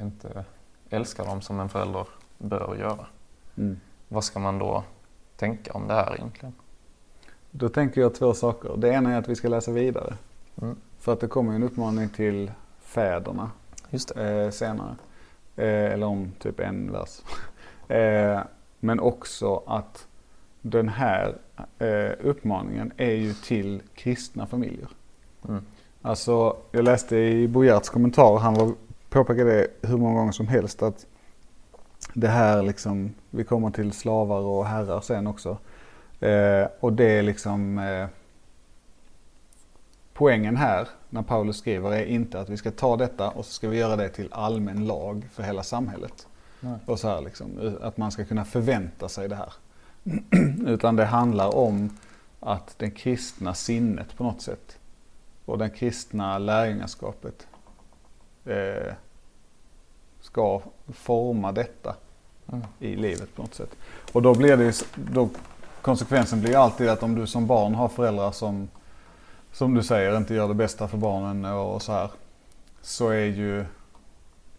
inte 0.00 0.44
älskar 0.90 1.24
dem 1.24 1.40
som 1.42 1.60
en 1.60 1.68
förälder 1.68 2.06
bör 2.38 2.76
göra. 2.76 3.06
Mm. 3.56 3.80
Vad 4.08 4.24
ska 4.24 4.38
man 4.38 4.58
då 4.58 4.84
tänka 5.36 5.72
om 5.72 5.88
det 5.88 5.94
här 5.94 6.14
egentligen? 6.14 6.54
Då 7.50 7.68
tänker 7.68 8.00
jag 8.00 8.14
två 8.14 8.34
saker. 8.34 8.76
Det 8.76 8.88
ena 8.88 9.14
är 9.14 9.18
att 9.18 9.28
vi 9.28 9.36
ska 9.36 9.48
läsa 9.48 9.72
vidare. 9.72 10.16
Mm. 10.62 10.76
För 10.98 11.12
att 11.12 11.20
det 11.20 11.28
kommer 11.28 11.54
en 11.54 11.62
uppmaning 11.62 12.08
till 12.08 12.52
fäderna 12.80 13.50
Just 13.90 14.16
eh, 14.16 14.50
senare. 14.50 14.96
Eh, 15.56 15.92
eller 15.92 16.06
om 16.06 16.32
typ 16.38 16.60
en 16.60 16.92
vers. 16.92 17.20
eh, 17.88 18.40
men 18.80 19.00
också 19.00 19.62
att 19.66 20.06
den 20.62 20.88
här 20.88 21.36
eh, 21.78 22.12
uppmaningen 22.20 22.92
är 22.96 23.12
ju 23.12 23.32
till 23.34 23.82
kristna 23.94 24.46
familjer. 24.46 24.88
Mm. 25.48 25.64
Alltså, 26.02 26.56
jag 26.70 26.84
läste 26.84 27.16
i 27.16 27.48
Bo 27.48 27.64
Giertz 27.64 27.88
kommentar, 27.88 28.38
han 28.38 28.54
var, 28.54 28.74
påpekade 29.08 29.52
det 29.52 29.88
hur 29.88 29.96
många 29.96 30.18
gånger 30.18 30.32
som 30.32 30.48
helst 30.48 30.82
att 30.82 31.06
det 32.14 32.28
här 32.28 32.62
liksom, 32.62 33.14
vi 33.30 33.44
kommer 33.44 33.70
till 33.70 33.92
slavar 33.92 34.40
och 34.40 34.66
herrar 34.66 35.00
sen 35.00 35.26
också. 35.26 35.58
Eh, 36.20 36.66
och 36.80 36.92
det 36.92 37.18
är 37.18 37.22
liksom 37.22 37.78
eh, 37.78 38.06
poängen 40.14 40.56
här 40.56 40.88
när 41.10 41.22
Paulus 41.22 41.56
skriver 41.56 41.92
är 41.92 42.04
inte 42.04 42.40
att 42.40 42.48
vi 42.48 42.56
ska 42.56 42.70
ta 42.70 42.96
detta 42.96 43.30
och 43.30 43.46
så 43.46 43.52
ska 43.52 43.68
vi 43.68 43.78
göra 43.78 43.96
det 43.96 44.08
till 44.08 44.28
allmän 44.32 44.86
lag 44.86 45.28
för 45.32 45.42
hela 45.42 45.62
samhället. 45.62 46.26
Nej. 46.60 46.78
Och 46.86 46.98
så 46.98 47.08
här 47.08 47.20
liksom, 47.20 47.76
att 47.82 47.96
man 47.96 48.12
ska 48.12 48.24
kunna 48.24 48.44
förvänta 48.44 49.08
sig 49.08 49.28
det 49.28 49.36
här. 49.36 49.52
Utan 50.66 50.96
det 50.96 51.04
handlar 51.04 51.56
om 51.56 51.90
att 52.40 52.74
det 52.78 52.90
kristna 52.90 53.54
sinnet 53.54 54.16
på 54.16 54.24
något 54.24 54.42
sätt 54.42 54.78
och 55.44 55.58
det 55.58 55.68
kristna 55.68 56.38
lärjungaskapet 56.38 57.46
eh, 58.44 58.92
ska 60.20 60.62
forma 60.88 61.52
detta 61.52 61.94
Mm. 62.52 62.64
i 62.78 62.96
livet 62.96 63.34
på 63.34 63.42
något 63.42 63.54
sätt. 63.54 63.76
Och 64.12 64.22
då 64.22 64.34
blir 64.34 64.56
det 64.56 64.64
ju, 64.64 64.72
då, 64.94 65.28
konsekvensen 65.82 66.40
blir 66.40 66.56
alltid 66.56 66.88
att 66.88 67.02
om 67.02 67.14
du 67.14 67.26
som 67.26 67.46
barn 67.46 67.74
har 67.74 67.88
föräldrar 67.88 68.30
som, 68.32 68.68
som 69.52 69.74
du 69.74 69.82
säger, 69.82 70.16
inte 70.16 70.34
gör 70.34 70.48
det 70.48 70.54
bästa 70.54 70.88
för 70.88 70.98
barnen 70.98 71.44
och 71.44 71.82
så 71.82 71.92
här. 71.92 72.10
Så 72.80 73.08
är 73.08 73.24
ju, 73.24 73.64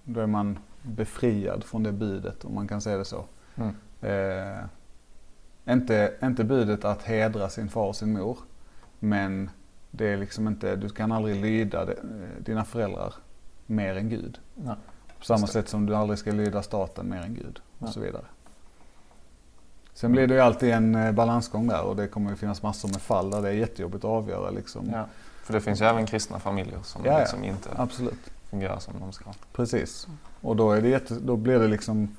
då 0.04 0.20
är 0.20 0.28
man 0.28 0.60
befriad 0.82 1.64
från 1.64 1.84
det 1.84 1.92
budet 1.92 2.46
om 2.46 2.56
man 2.56 2.68
kan 2.68 2.82
säga 2.82 2.98
det 2.98 3.06
så. 3.06 3.26
Mm. 3.56 3.76
Eh, 4.02 4.64
inte, 5.74 6.14
inte 6.24 6.44
budet 6.44 6.86
att 6.86 7.04
hedra 7.04 7.50
sin 7.50 7.70
far 7.70 7.88
och 7.88 7.96
sin 7.96 8.14
mor. 8.14 8.38
Men 9.00 9.50
det 9.92 10.08
är 10.08 10.18
liksom 10.18 10.48
inte, 10.48 10.76
du 10.76 10.90
kan 10.90 11.12
aldrig 11.12 11.36
lyda 11.42 11.86
det, 11.86 11.94
eh, 11.94 12.44
dina 12.44 12.66
föräldrar 12.66 13.14
mer 13.66 13.96
än 13.96 14.10
Gud. 14.10 14.40
Nej. 14.56 14.76
På 15.20 15.26
samma 15.26 15.48
sätt 15.48 15.70
som 15.70 15.86
du 15.86 15.96
aldrig 15.96 16.20
ska 16.20 16.32
lyda 16.32 16.62
staten 16.62 17.10
mer 17.10 17.22
än 17.22 17.34
Gud 17.34 17.60
och 17.80 17.88
Ja. 17.88 17.92
så 17.92 18.00
vidare. 18.00 18.26
Sen 20.00 20.12
blir 20.12 20.28
det 20.28 20.34
ju 20.34 20.40
alltid 20.40 20.70
en 20.70 20.96
eh, 20.96 21.12
balansgång 21.12 21.68
där 21.68 21.82
och 21.82 21.96
det 21.96 22.08
kommer 22.08 22.30
ju 22.30 22.36
finnas 22.36 22.64
massor 22.64 22.90
med 22.90 23.02
fall 23.02 23.32
där 23.32 23.42
det 23.42 23.50
är 23.50 23.54
jättejobbigt 23.54 24.04
att 24.04 24.10
avgöra 24.12 24.50
liksom. 24.50 24.90
Ja. 24.94 25.06
För 25.44 25.54
det 25.54 25.62
finns 25.62 25.82
ju 25.82 25.86
även 25.86 26.06
kristna 26.06 26.40
familjer 26.40 26.80
som 26.84 27.06
Ja, 27.06 27.12
ja. 27.12 27.20
liksom 27.20 27.44
inte 27.44 27.70
Absolut, 27.76 28.20
fungerar 28.50 28.80
som 28.80 28.94
de 29.00 29.12
ska. 29.12 29.26
precis. 29.54 30.08
Och 30.42 30.56
då, 30.56 30.72
är 30.72 30.82
det 30.82 30.90
jätte, 30.90 31.14
då 31.14 31.36
blir 31.36 31.60
det 31.60 31.68
liksom, 31.68 32.16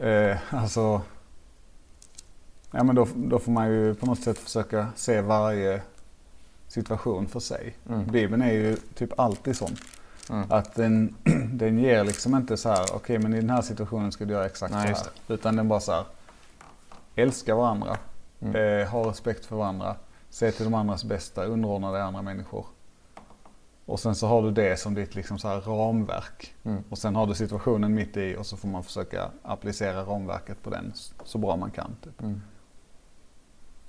eh, 0.00 0.36
alltså, 0.50 1.00
ja 2.70 2.84
men 2.84 2.96
då, 2.96 3.08
då 3.14 3.38
får 3.38 3.52
man 3.52 3.70
ju 3.70 3.94
på 3.94 4.06
något 4.06 4.20
sätt 4.20 4.38
försöka 4.38 4.86
se 4.96 5.20
varje 5.20 5.82
situation 6.66 7.28
för 7.28 7.40
sig. 7.40 7.76
Mm. 7.88 8.06
Bibeln 8.06 8.42
är 8.42 8.52
ju 8.52 8.76
typ 8.94 9.20
alltid 9.20 9.56
sån. 9.56 9.76
Mm. 10.30 10.44
Att 10.50 10.74
den, 10.74 11.14
den 11.52 11.78
ger 11.78 12.04
liksom 12.04 12.34
inte 12.34 12.56
så 12.56 12.68
här, 12.68 12.86
okej 12.94 13.18
men 13.18 13.34
i 13.34 13.40
den 13.40 13.50
här 13.50 13.62
situationen 13.62 14.12
ska 14.12 14.24
du 14.24 14.32
göra 14.32 14.46
exakt 14.46 14.74
Nej, 14.74 14.94
så 14.94 15.04
här. 15.04 15.34
Utan 15.34 15.56
den 15.56 15.68
bara 15.68 15.80
så 15.80 15.92
här, 15.92 16.04
älska 17.22 17.54
varandra, 17.54 17.96
Mm. 18.40 18.80
eh, 18.80 18.88
ha 18.88 19.10
respekt 19.10 19.46
för 19.46 19.56
varandra, 19.56 19.96
se 20.30 20.52
till 20.52 20.64
de 20.64 20.74
andras 20.74 21.04
bästa, 21.04 21.44
underordna 21.44 21.92
dig 21.92 22.02
andra 22.02 22.22
människor. 22.22 22.66
Och 23.86 24.00
sen 24.00 24.14
så 24.14 24.26
har 24.26 24.42
du 24.42 24.50
det 24.50 24.80
som 24.80 24.94
ditt 24.94 25.14
liksom 25.14 25.38
så 25.38 25.48
här 25.48 25.60
ramverk. 25.60 26.54
Mm. 26.64 26.84
Och 26.90 26.98
sen 26.98 27.16
har 27.16 27.26
du 27.26 27.34
situationen 27.34 27.94
mitt 27.94 28.16
i 28.16 28.36
och 28.36 28.46
så 28.46 28.56
får 28.56 28.68
man 28.68 28.84
försöka 28.84 29.30
applicera 29.42 30.02
ramverket 30.02 30.62
på 30.62 30.70
den 30.70 30.92
så 31.24 31.38
bra 31.38 31.56
man 31.56 31.70
kan. 31.70 31.96
Typ. 32.04 32.20
Mm. 32.20 32.42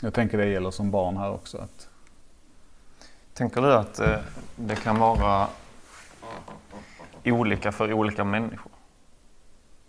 Jag 0.01 0.13
tänker 0.13 0.37
det 0.37 0.45
gäller 0.45 0.71
som 0.71 0.91
barn 0.91 1.17
här 1.17 1.31
också. 1.31 1.57
Att, 1.57 1.89
Tänker 3.33 3.61
du 3.61 3.73
att 3.73 3.99
eh, 3.99 4.19
det 4.55 4.75
kan 4.75 4.99
vara 4.99 5.47
olika 7.25 7.71
för 7.71 7.93
olika 7.93 8.23
människor? 8.23 8.68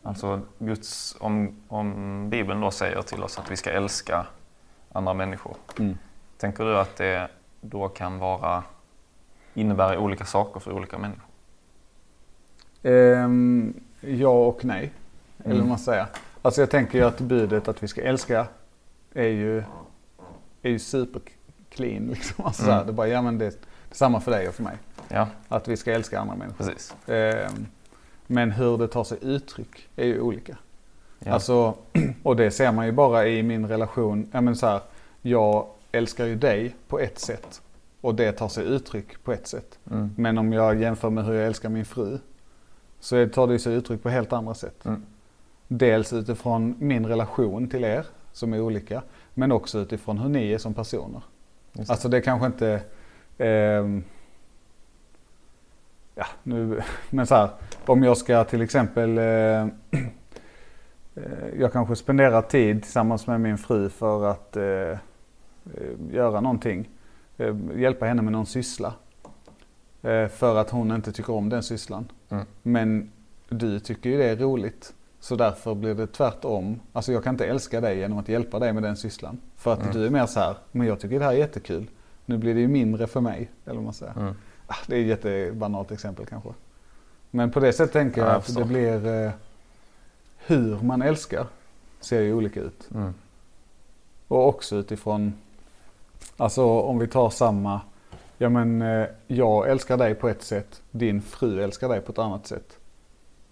Alltså 0.02 0.40
Guds, 0.58 1.16
om, 1.20 1.56
om 1.68 2.30
Bibeln 2.30 2.60
då 2.60 2.70
säger 2.70 3.02
till 3.02 3.22
oss 3.22 3.38
att 3.38 3.50
vi 3.50 3.56
ska 3.56 3.70
älska 3.70 4.26
andra 4.92 5.14
människor. 5.14 5.56
Tänker 6.36 6.64
du 6.64 6.78
att 6.78 6.96
det 6.96 7.28
då 7.60 7.88
kan 7.88 8.18
vara 8.18 8.62
innebära 9.54 9.98
olika 9.98 10.24
saker 10.24 10.60
för 10.60 10.72
olika 10.72 10.98
människor? 10.98 11.24
Ehm, 12.82 13.74
ja 14.00 14.28
och 14.46 14.64
nej. 14.64 14.92
Eller 15.38 15.46
Mm. 15.46 15.58
vad 15.58 15.68
man 15.68 15.78
säger. 15.78 16.06
Alltså 16.42 16.60
jag 16.62 16.70
tänker 16.70 16.98
ju 16.98 17.04
att 17.04 17.20
budet 17.20 17.68
att 17.68 17.82
vi 17.82 17.88
ska 17.88 18.02
älska 18.02 18.46
är 19.14 19.28
ju, 19.28 19.58
är 20.62 20.70
ju 20.70 20.78
super 20.78 21.22
clean. 21.70 22.06
Liksom. 22.06 22.44
Alltså 22.46 22.70
Mm. 22.70 22.86
det 22.86 22.92
är 22.92 22.94
bara, 22.94 23.08
ja 23.08 23.22
men 23.22 23.38
det 23.38 23.46
är 23.46 23.52
detsamma 23.88 24.20
för 24.20 24.30
dig 24.30 24.48
och 24.48 24.54
för 24.54 24.62
mig. 24.62 24.76
Ja, 25.08 25.26
Att 25.48 25.68
vi 25.68 25.76
ska 25.76 25.92
älska 25.92 26.20
andra 26.20 26.34
människor. 26.36 26.64
precis. 26.64 26.94
Ehm, 27.06 27.66
men 28.30 28.50
hur 28.50 28.78
det 28.78 28.88
tar 28.88 29.04
sig 29.04 29.18
uttryck 29.22 29.88
är 29.96 30.06
ju 30.06 30.20
olika. 30.20 30.56
Ja. 31.18 31.32
Alltså, 31.32 31.74
och 32.22 32.36
det 32.36 32.50
ser 32.50 32.72
man 32.72 32.86
ju 32.86 32.92
bara 32.92 33.28
i 33.28 33.42
min 33.42 33.68
relation. 33.68 34.28
Ja, 34.32 34.40
men 34.40 34.56
så 34.56 34.66
här, 34.66 34.80
jag 35.22 35.66
älskar 35.92 36.26
ju 36.26 36.34
dig 36.34 36.74
på 36.88 36.98
ett 36.98 37.18
sätt 37.18 37.62
och 38.00 38.14
det 38.14 38.32
tar 38.32 38.48
sig 38.48 38.64
uttryck 38.64 39.24
på 39.24 39.32
ett 39.32 39.46
sätt. 39.46 39.78
Mm. 39.90 40.10
Men 40.16 40.38
om 40.38 40.52
jag 40.52 40.80
jämför 40.80 41.10
med 41.10 41.24
hur 41.24 41.34
jag 41.34 41.46
älskar 41.46 41.68
min 41.68 41.84
fru 41.84 42.18
så 43.00 43.28
tar 43.28 43.46
det 43.46 43.58
sig 43.58 43.74
uttryck 43.74 44.02
på 44.02 44.08
helt 44.08 44.32
andra 44.32 44.54
sätt. 44.54 44.86
Mm. 44.86 45.02
Dels 45.68 46.12
utifrån 46.12 46.74
min 46.78 47.06
relation 47.06 47.68
till 47.68 47.84
er 47.84 48.06
som 48.32 48.52
är 48.52 48.60
olika 48.60 49.02
men 49.34 49.52
också 49.52 49.78
utifrån 49.78 50.18
hur 50.18 50.28
ni 50.28 50.52
är 50.52 50.58
som 50.58 50.74
personer. 50.74 51.22
Just 51.72 51.88
det. 51.88 51.92
Alltså 51.92 52.08
det 52.08 52.20
kanske 52.20 52.46
inte, 52.46 52.82
ehm, 53.38 54.04
ja, 56.20 56.26
nu, 56.42 56.82
men 57.10 57.26
så 57.26 57.34
här, 57.34 57.48
om 57.86 58.02
jag 58.02 58.16
ska 58.16 58.44
till 58.44 58.62
exempel, 58.62 59.18
eh, 59.18 59.24
eh, 59.24 59.68
jag 61.58 61.72
kanske 61.72 61.96
spenderar 61.96 62.42
tid 62.42 62.82
tillsammans 62.82 63.26
med 63.26 63.40
min 63.40 63.58
fru 63.58 63.88
för 63.88 64.24
att 64.24 64.56
eh, 64.56 64.64
eh 64.64 64.98
göra 66.10 66.40
någonting. 66.40 66.88
Eh, 67.38 67.56
hjälpa 67.76 68.06
henne 68.06 68.22
med 68.22 68.32
någon 68.32 68.46
syssla. 68.46 68.92
Eh, 70.02 70.28
för 70.28 70.56
att 70.56 70.70
hon 70.70 70.92
inte 70.92 71.12
tycker 71.12 71.32
om 71.32 71.48
den 71.48 71.62
sysslan. 71.62 72.12
Mm. 72.28 72.46
Men 72.62 73.10
du 73.48 73.80
tycker 73.80 74.10
ju 74.10 74.18
det 74.18 74.24
är 74.24 74.36
roligt. 74.36 74.94
Så 75.20 75.36
därför 75.36 75.74
blir 75.74 75.94
det 75.94 76.06
tvärtom. 76.06 76.80
Alltså 76.92 77.12
jag 77.12 77.24
kan 77.24 77.34
inte 77.34 77.46
älska 77.46 77.80
dig 77.80 77.98
genom 77.98 78.18
att 78.18 78.28
hjälpa 78.28 78.58
dig 78.58 78.72
med 78.72 78.82
den 78.82 78.96
sysslan. 78.96 79.40
För 79.56 79.72
att 79.72 79.82
Mm. 79.82 79.92
du 79.94 80.06
är 80.06 80.10
mer 80.10 80.26
så 80.26 80.40
här, 80.40 80.56
men 80.72 80.86
jag 80.86 81.00
tycker 81.00 81.18
det 81.18 81.24
här 81.24 81.32
är 81.32 81.36
jättekul. 81.36 81.86
Nu 82.26 82.38
blir 82.38 82.54
det 82.54 82.60
ju 82.60 82.68
mindre 82.68 83.06
för 83.06 83.20
mig. 83.20 83.50
Eller 83.64 83.74
vad 83.74 83.84
man 83.84 83.94
säger. 83.94 84.12
Mm. 84.12 84.34
Ah, 84.72 84.76
Det 84.86 84.96
är 84.96 85.00
ett 85.00 85.06
jättebanalt 85.06 85.90
exempel 85.90 86.26
kanske. 86.26 86.50
Men 87.30 87.50
på 87.50 87.60
det 87.60 87.72
sättet 87.72 87.92
tänker 87.92 88.20
Ja, 88.20 88.26
jag 88.26 88.34
jag 88.34 88.38
att 88.38 88.54
det 88.54 88.64
blir 88.64 89.24
eh, 89.24 89.30
hur 90.46 90.78
man 90.82 91.02
älskar 91.02 91.46
ser 92.00 92.20
ju 92.20 92.34
olika 92.34 92.60
ut. 92.60 92.88
Mm. 92.94 93.14
Och 94.28 94.48
också 94.48 94.76
utifrån, 94.76 95.34
alltså 96.36 96.64
om 96.64 96.98
vi 96.98 97.08
tar 97.08 97.30
samma, 97.30 97.80
ja 98.38 98.48
men 98.48 98.82
eh, 98.82 99.06
jag 99.26 99.70
älskar 99.70 99.96
dig 99.96 100.14
på 100.14 100.28
ett 100.28 100.42
sätt, 100.42 100.82
din 100.90 101.22
fru 101.22 101.62
älskar 101.62 101.88
dig 101.88 102.00
på 102.00 102.12
ett 102.12 102.18
annat 102.18 102.46
sätt. 102.46 102.78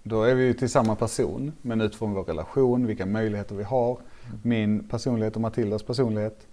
Då 0.03 0.23
är 0.23 0.35
vi 0.35 0.45
ju 0.45 0.55
till 0.55 0.71
samma 0.71 0.95
person, 0.95 1.53
men 1.63 1.81
utifrån 1.81 2.15
vår 2.15 2.25
relation, 2.25 2.87
vilka 2.87 3.07
möjligheter 3.07 3.55
vi 3.55 3.65
har, 3.65 3.99
min 4.43 4.89
personlighet 4.89 5.37
och 5.37 5.43
Matildas 5.43 5.83
personlighet, 5.83 6.47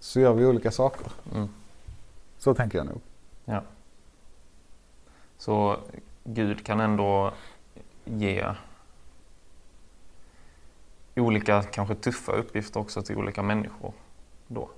så 0.00 0.20
gör 0.20 0.32
vi 0.32 0.46
olika 0.46 0.70
saker. 0.70 1.06
Mm. 1.34 1.48
Så 2.38 2.54
tänker 2.54 2.78
jag 2.78 2.86
nog. 2.86 3.00
Ja. 3.44 3.62
Så 5.42 5.76
Gud 6.24 6.66
kan 6.66 6.80
ändå 6.80 7.32
ge 8.04 8.44
olika, 11.16 11.62
kanske 11.62 11.94
tuffa 11.94 12.32
uppgifter 12.32 12.80
också 12.80 13.02
till 13.02 13.16
olika 13.16 13.42
människor. 13.42 13.92
Då 14.48 14.68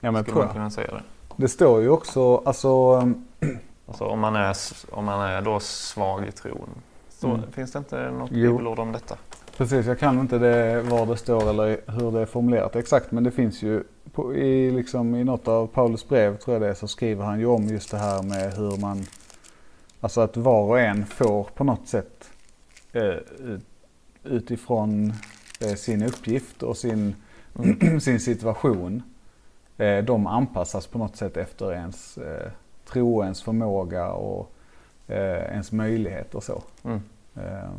Ja 0.00 0.10
men 0.10 0.22
skulle 0.24 0.38
man 0.44 0.52
kunna 0.52 0.70
säga 0.70 0.90
det. 0.90 1.02
Det 1.36 1.48
står 1.48 1.80
ju 1.82 1.88
också, 1.88 2.36
alltså, 2.36 3.02
Alltså 3.86 4.04
om 4.04 4.20
man 4.20 4.36
är, 4.36 4.56
om 4.90 5.04
man 5.04 5.20
är 5.20 5.42
då 5.42 5.60
svag 5.60 6.26
i 6.26 6.32
tron. 6.32 6.68
Så 7.08 7.28
Mm. 7.28 7.52
finns 7.52 7.72
det 7.72 7.78
inte 7.78 8.10
något 8.10 8.30
bibelord 8.30 8.78
om 8.78 8.92
detta? 8.92 9.16
precis 9.56 9.86
jag 9.86 9.98
kan 9.98 10.20
inte 10.20 10.38
det 10.38 10.82
var 10.82 11.06
det 11.06 11.16
står 11.16 11.50
eller 11.50 11.80
hur 11.86 12.12
det 12.12 12.20
är 12.20 12.26
formulerat 12.26 12.76
exakt 12.76 13.10
men 13.12 13.24
det 13.24 13.30
finns 13.30 13.62
ju 13.62 13.84
på, 14.12 14.34
i, 14.34 14.70
liksom, 14.70 15.14
i 15.14 15.24
något 15.24 15.48
av 15.48 15.66
Paulus 15.66 16.08
brev 16.08 16.36
tror 16.36 16.54
jag 16.54 16.62
det 16.62 16.68
är, 16.68 16.74
så 16.74 16.88
skriver 16.88 17.24
han 17.24 17.38
ju 17.38 17.46
om 17.46 17.64
just 17.68 17.90
det 17.90 17.98
här 17.98 18.22
med 18.22 18.52
hur 18.54 18.76
man, 18.80 19.06
alltså 20.00 20.20
att 20.20 20.36
var 20.36 20.62
och 20.62 20.80
en 20.80 21.06
får 21.06 21.44
på 21.44 21.64
något 21.64 21.88
sätt 21.88 22.30
eh, 22.92 23.02
ut- 23.38 23.66
utifrån 24.24 25.12
eh, 25.60 25.74
sin 25.74 26.02
uppgift 26.02 26.62
och 26.62 26.76
sin, 26.76 27.14
sin 28.00 28.20
situation. 28.20 29.02
Eh, 29.76 30.04
de 30.04 30.26
anpassas 30.26 30.86
på 30.86 30.98
något 30.98 31.16
sätt 31.16 31.36
efter 31.36 31.72
ens 31.72 32.18
tro, 32.92 33.22
ens 33.22 33.42
förmåga 33.42 34.10
och 34.12 34.52
ens 35.08 35.72
möjlighet 35.72 36.34
och 36.34 36.44
så. 36.44 36.62
Mm. 36.84 37.00
Eh, 37.36 37.70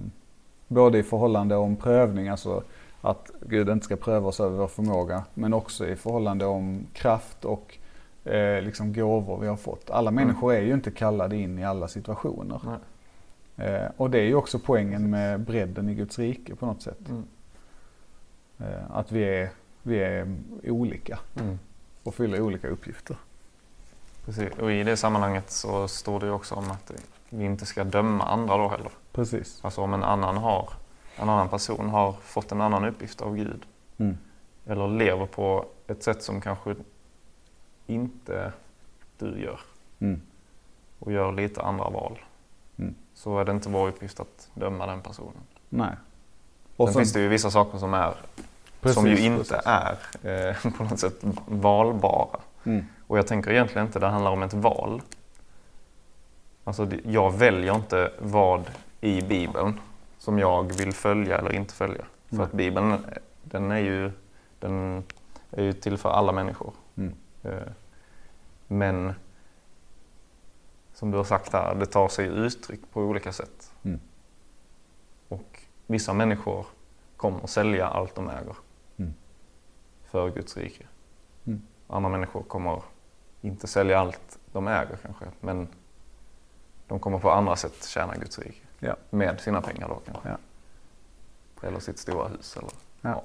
både 0.67 0.97
i 0.97 1.03
förhållande 1.03 1.55
om 1.55 1.75
prövning, 1.75 2.27
alltså 2.27 2.63
att 3.01 3.31
Gud 3.41 3.69
inte 3.69 3.85
ska 3.85 3.95
pröva 3.95 4.27
oss 4.27 4.39
över 4.39 4.57
vår 4.57 4.67
förmåga, 4.67 5.23
men 5.33 5.53
också 5.53 5.87
i 5.87 5.95
förhållande 5.95 6.45
om 6.45 6.85
kraft 6.93 7.45
och 7.45 7.77
eh, 8.25 8.61
liksom 8.61 8.93
gåvor 8.93 9.37
vi 9.39 9.47
har 9.47 9.55
fått. 9.55 9.89
Alla 9.89 10.11
Mm. 10.11 10.23
människor 10.27 10.53
är 10.53 10.61
ju 10.61 10.73
inte 10.73 10.91
kallade 10.91 11.35
in 11.37 11.59
i 11.59 11.65
alla 11.65 11.87
situationer. 11.87 12.61
Eh, 13.57 13.87
och 13.97 14.09
det 14.09 14.19
är 14.19 14.23
ju 14.25 14.35
också 14.35 14.59
poängen 14.59 15.09
med 15.09 15.39
bredden 15.39 15.89
i 15.89 15.95
Guds 15.95 16.19
rike 16.19 16.55
på 16.55 16.65
något 16.65 16.81
sätt. 16.81 17.09
Mm. 17.09 17.23
Eh, 18.59 18.91
att 18.91 19.11
vi 19.11 19.23
är, 19.23 19.49
vi 19.83 19.99
är 20.03 20.35
olika 20.63 21.19
Mm. 21.39 21.59
och 22.03 22.15
fyller 22.15 22.41
olika 22.41 22.67
uppgifter. 22.67 23.15
Precis. 24.25 24.49
Och 24.59 24.71
i 24.71 24.83
det 24.83 24.97
sammanhanget 24.97 25.49
så 25.51 25.87
står 25.87 26.19
det 26.19 26.31
också 26.31 26.55
om 26.55 26.71
att 26.71 26.91
vi 27.29 27.45
inte 27.45 27.65
ska 27.65 27.83
döma 27.83 28.23
andra 28.23 28.57
då 28.57 28.67
heller. 28.67 28.91
Precis. 29.11 29.59
Alltså 29.61 29.81
om 29.81 29.93
en 29.93 30.03
annan 30.03 30.37
har, 30.37 30.69
en 31.15 31.29
annan 31.29 31.49
person 31.49 31.89
har 31.89 32.11
fått 32.11 32.51
en 32.51 32.61
annan 32.61 32.85
uppgift 32.85 33.21
av 33.21 33.35
Gud 33.35 33.65
Mm. 33.97 34.17
eller 34.65 34.87
lever 34.87 35.25
på 35.25 35.65
ett 35.87 36.03
sätt 36.03 36.23
som 36.23 36.41
kanske 36.41 36.75
inte 37.89 38.51
du 39.17 39.41
gör 39.41 39.59
Mm. 40.01 40.21
och 40.99 41.11
gör 41.11 41.31
lite 41.31 41.61
andra 41.61 41.89
val. 41.89 42.19
Mm. 42.77 42.95
Så 43.13 43.39
är 43.39 43.45
det 43.45 43.51
inte 43.51 43.69
vår 43.69 43.87
uppgift 43.87 44.19
att 44.19 44.49
döma 44.53 44.85
den 44.85 45.01
personen. 45.01 45.33
Nej. 45.69 45.91
Sen 46.77 46.93
finns 46.93 47.13
det 47.13 47.19
ju 47.19 47.27
vissa 47.27 47.51
saker 47.51 47.77
som, 47.77 47.93
är, 47.93 48.13
som 48.81 49.07
ju 49.07 49.15
Precis, 49.15 49.19
inte 49.19 49.37
precis. 49.37 49.65
är 49.65 49.97
eh, 50.49 50.71
på 50.77 50.83
något 50.83 50.99
sätt 50.99 51.15
valbara. 51.47 52.39
Mm. 52.63 52.85
Och 53.07 53.17
jag 53.17 53.27
tänker 53.27 53.51
egentligen 53.51 53.87
inte 53.87 53.99
det 53.99 54.07
handlar 54.07 54.31
om 54.31 54.43
ett 54.43 54.53
val. 54.53 55.01
Alltså 56.63 56.87
jag 57.05 57.31
väljer 57.37 57.75
inte 57.75 58.11
vad 58.19 58.69
i 59.01 59.21
Bibeln 59.21 59.79
som 60.17 60.39
jag 60.39 60.73
vill 60.73 60.93
följa 60.93 61.37
eller 61.37 61.51
inte 61.55 61.73
följa. 61.73 62.05
För 62.29 62.43
att 62.43 62.51
Bibeln 62.51 63.05
den 63.43 63.71
är, 63.71 63.77
ju, 63.79 64.11
den 64.59 65.03
är 65.51 65.63
ju 65.63 65.73
till 65.73 65.97
för 65.97 66.09
alla 66.09 66.31
människor. 66.31 66.73
Mm. 66.97 67.13
Eh, 67.43 67.67
Men 68.67 69.13
som 70.93 71.11
du 71.11 71.17
har 71.17 71.23
sagt 71.23 71.53
här, 71.53 71.75
det 71.75 71.85
tar 71.85 72.07
sig 72.07 72.25
uttryck 72.27 72.79
på 72.91 73.01
olika 73.01 73.31
sätt. 73.33 73.71
Mm. 73.83 73.99
Och 75.27 75.63
vissa 75.87 76.13
människor 76.13 76.65
kommer 77.17 77.47
sälja 77.47 77.87
allt 77.87 78.15
de 78.15 78.29
äger 78.29 78.55
Mm. 78.97 79.13
för 80.05 80.29
Guds 80.29 80.57
rike. 80.57 80.85
Mm. 81.45 81.61
Andra 81.87 82.09
människor 82.09 82.43
kommer 82.43 82.81
inte 83.41 83.67
sälja 83.67 83.99
allt 83.99 84.39
de 84.51 84.67
äger 84.67 84.97
kanske, 85.01 85.25
men 85.39 85.67
de 86.87 86.99
kommer 86.99 87.19
på 87.19 87.31
andra 87.31 87.55
sätt 87.55 87.85
tjäna 87.85 88.15
Guds 88.15 88.39
rike. 88.39 88.61
Ja. 88.79 88.95
Med 89.09 89.39
sina 89.41 89.61
pengar 89.61 89.87
då 89.87 90.01
kanske. 90.05 90.29
Ja. 90.29 90.37
Eller 91.67 91.79
sitt 91.79 91.97
stora 91.99 92.27
hus. 92.27 92.57
Eller. 92.57 92.71
Ja. 93.01 93.23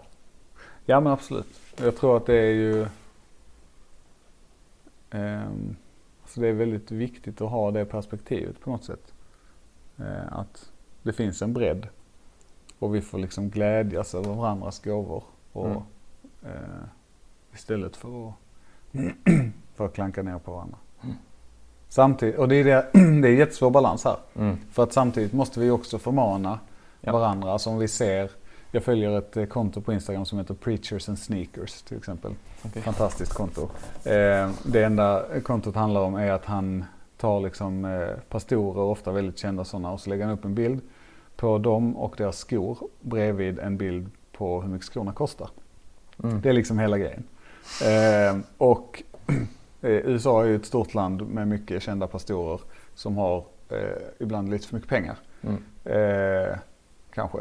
ja 0.85 1.01
men 1.01 1.13
absolut. 1.13 1.61
Jag 1.77 1.97
tror 1.97 2.17
att 2.17 2.27
det 2.27 2.35
är 2.39 2.53
ju 2.53 2.87
ehm, 5.11 5.77
alltså 6.35 6.41
det 6.41 6.49
är 6.49 6.53
väldigt 6.53 6.91
viktigt 6.91 7.41
att 7.41 7.51
ha 7.51 7.71
det 7.71 7.85
perspektivet 7.85 8.61
på 8.61 8.71
något 8.71 8.85
sätt. 8.85 9.13
Eh, 9.99 10.33
att 10.39 10.73
det 11.03 11.13
finns 11.13 11.43
en 11.43 11.53
bredd 11.53 11.87
och 12.79 12.95
vi 12.95 13.01
får 13.01 13.19
liksom 13.19 13.51
glädjas 13.51 14.15
över 14.15 14.35
varandras 14.35 14.81
gåvor. 14.85 15.23
Och, 15.53 15.67
Mm. 15.67 15.83
eh, 16.43 16.85
istället 17.55 17.97
för 17.97 18.29
att, 18.29 18.35
för 19.75 19.87
att 19.87 19.95
klanka 19.95 20.23
ner 20.23 20.39
på 20.39 20.53
varandra. 20.53 20.77
Mm. 21.03 21.15
Samtidigt, 21.89 22.39
och 22.39 22.49
det 22.49 22.57
är, 22.57 22.65
det, 22.65 22.89
det 23.23 23.29
är 23.29 23.35
jättesvår 23.37 23.71
balans 23.71 24.05
här. 24.05 24.17
Mm. 24.35 24.57
För 24.71 24.83
att 24.83 24.93
samtidigt 24.93 25.33
måste 25.33 25.61
vi 25.61 25.71
också 25.71 25.99
förmana 25.99 26.59
Ja. 27.01 27.13
varandra. 27.13 27.53
Alltså 27.53 27.71
om 27.71 27.79
vi 27.79 27.89
ser, 27.89 28.31
jag 28.75 28.85
följer 28.85 29.19
ett 29.19 29.37
eh, 29.37 29.45
konto 29.45 29.81
på 29.81 29.93
Instagram 29.93 30.25
som 30.25 30.39
heter 30.39 30.55
Preachers 30.55 31.09
and 31.09 31.19
Sneakers 31.19 31.83
till 31.83 31.97
exempel. 31.97 32.35
Okej. 32.65 32.83
Fantastiskt 32.83 33.33
konto. 33.33 33.63
Eh, 34.05 34.51
det 34.63 34.85
enda 34.85 35.25
kontot 35.43 35.75
handlar 35.75 36.01
om 36.01 36.15
är 36.15 36.33
att 36.33 36.45
han 36.45 36.85
tar 37.17 37.41
liksom 37.41 37.85
eh, 37.85 38.09
pastorer, 38.29 38.81
ofta 38.81 39.13
väldigt 39.13 39.39
kända 39.39 39.65
sådana, 39.65 39.93
och 39.93 40.01
så 40.01 40.11
lägger 40.11 40.25
han 40.25 40.35
upp 40.35 40.45
en 40.45 40.55
bild 40.55 40.81
på 41.37 41.59
dem 41.59 41.97
och 41.97 42.15
deras 42.19 42.39
skor 42.39 42.79
bredvid 43.01 43.59
en 43.59 43.77
bild 43.77 44.11
på 44.33 44.63
hur 44.63 44.69
mycket 44.69 44.87
skorna 44.87 45.13
kostar. 45.13 45.49
Mm. 46.23 46.41
Det 46.41 46.49
är 46.49 46.53
liksom 46.53 46.79
hela 46.79 46.99
grejen. 46.99 47.25
Och 48.59 49.03
USA 49.83 50.43
är 50.43 50.47
ju 50.47 50.57
ett 50.57 50.67
stort 50.67 50.95
land 50.95 51.29
med 51.29 51.49
mycket 51.49 51.83
kända 51.83 52.07
pastorer 52.07 52.61
som 52.95 53.17
har 53.17 53.45
ibland 54.19 54.51
lite 54.51 54.69
för 54.69 54.75
mycket 54.75 54.91
pengar. 54.91 55.17
Mm. 55.43 55.63
Kanske. 57.15 57.39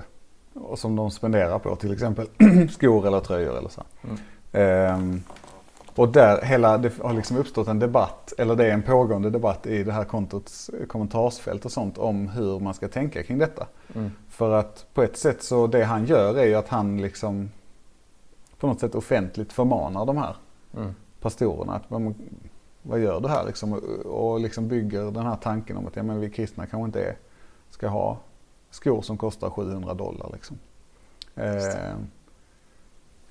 Och 0.54 0.80
som 0.80 0.96
de 0.96 1.12
spenderar 1.12 1.60
på 1.60 1.76
till 1.76 1.94
exempel 1.94 2.28
skor 2.70 3.08
eller 3.08 3.20
tröjor 3.20 3.58
eller 3.58 3.70
så. 3.70 3.84
Mm. 4.04 4.18
Ehm, 4.52 5.24
och 5.96 6.10
där 6.10 6.42
hela, 6.42 6.78
det 6.78 7.02
har 7.02 7.14
liksom 7.14 7.38
uppstått 7.38 7.68
en 7.68 7.80
debatt, 7.80 8.34
eller 8.38 8.56
det 8.56 8.66
är 8.66 8.72
en 8.72 8.82
pågående 8.82 9.30
debatt 9.30 9.68
i 9.68 9.84
det 9.84 9.92
här 9.92 10.04
kontots 10.04 10.72
kommentarsfält 10.88 11.66
och 11.66 11.72
sånt 11.72 11.98
om 11.98 12.28
hur 12.28 12.60
man 12.60 12.74
ska 12.74 12.88
tänka 12.88 13.24
kring 13.24 13.38
detta. 13.38 13.68
Mm. 13.96 14.12
För 14.30 14.54
att 14.54 14.86
på 14.94 15.04
ett 15.04 15.18
sätt 15.18 15.44
så 15.44 15.68
det 15.68 15.84
han 15.84 16.06
gör 16.06 16.38
är 16.38 16.46
ju 16.46 16.56
att 16.56 16.68
han 16.68 17.02
liksom 17.02 17.52
på 18.60 18.68
något 18.68 18.80
sätt 18.80 18.96
offentligt 18.96 19.54
förmanar 19.54 20.06
de 20.06 20.18
här 20.18 20.36
Mm. 20.78 20.96
pastorerna 21.22 21.76
att 21.76 21.84
vad, 21.88 22.14
vad 22.82 23.00
gör 23.00 23.20
du 23.20 23.28
här 23.28 23.46
liksom? 23.46 23.74
Och, 23.74 23.84
och 24.06 24.40
liksom 24.40 24.68
bygger 24.68 25.12
den 25.12 25.26
här 25.26 25.36
tanken 25.36 25.78
om 25.78 25.88
att 25.88 25.96
ja, 25.96 26.04
men 26.04 26.20
vi 26.20 26.30
kristna 26.30 26.66
kanske 26.66 26.86
inte 26.86 27.02
är, 27.02 27.16
ska 27.70 27.88
ha 27.88 28.18
skor 28.74 29.02
som 29.02 29.18
kostar 29.18 29.50
700 29.50 29.94
dollar 29.94 30.30
liksom. 30.34 30.58
Eh, 31.36 31.96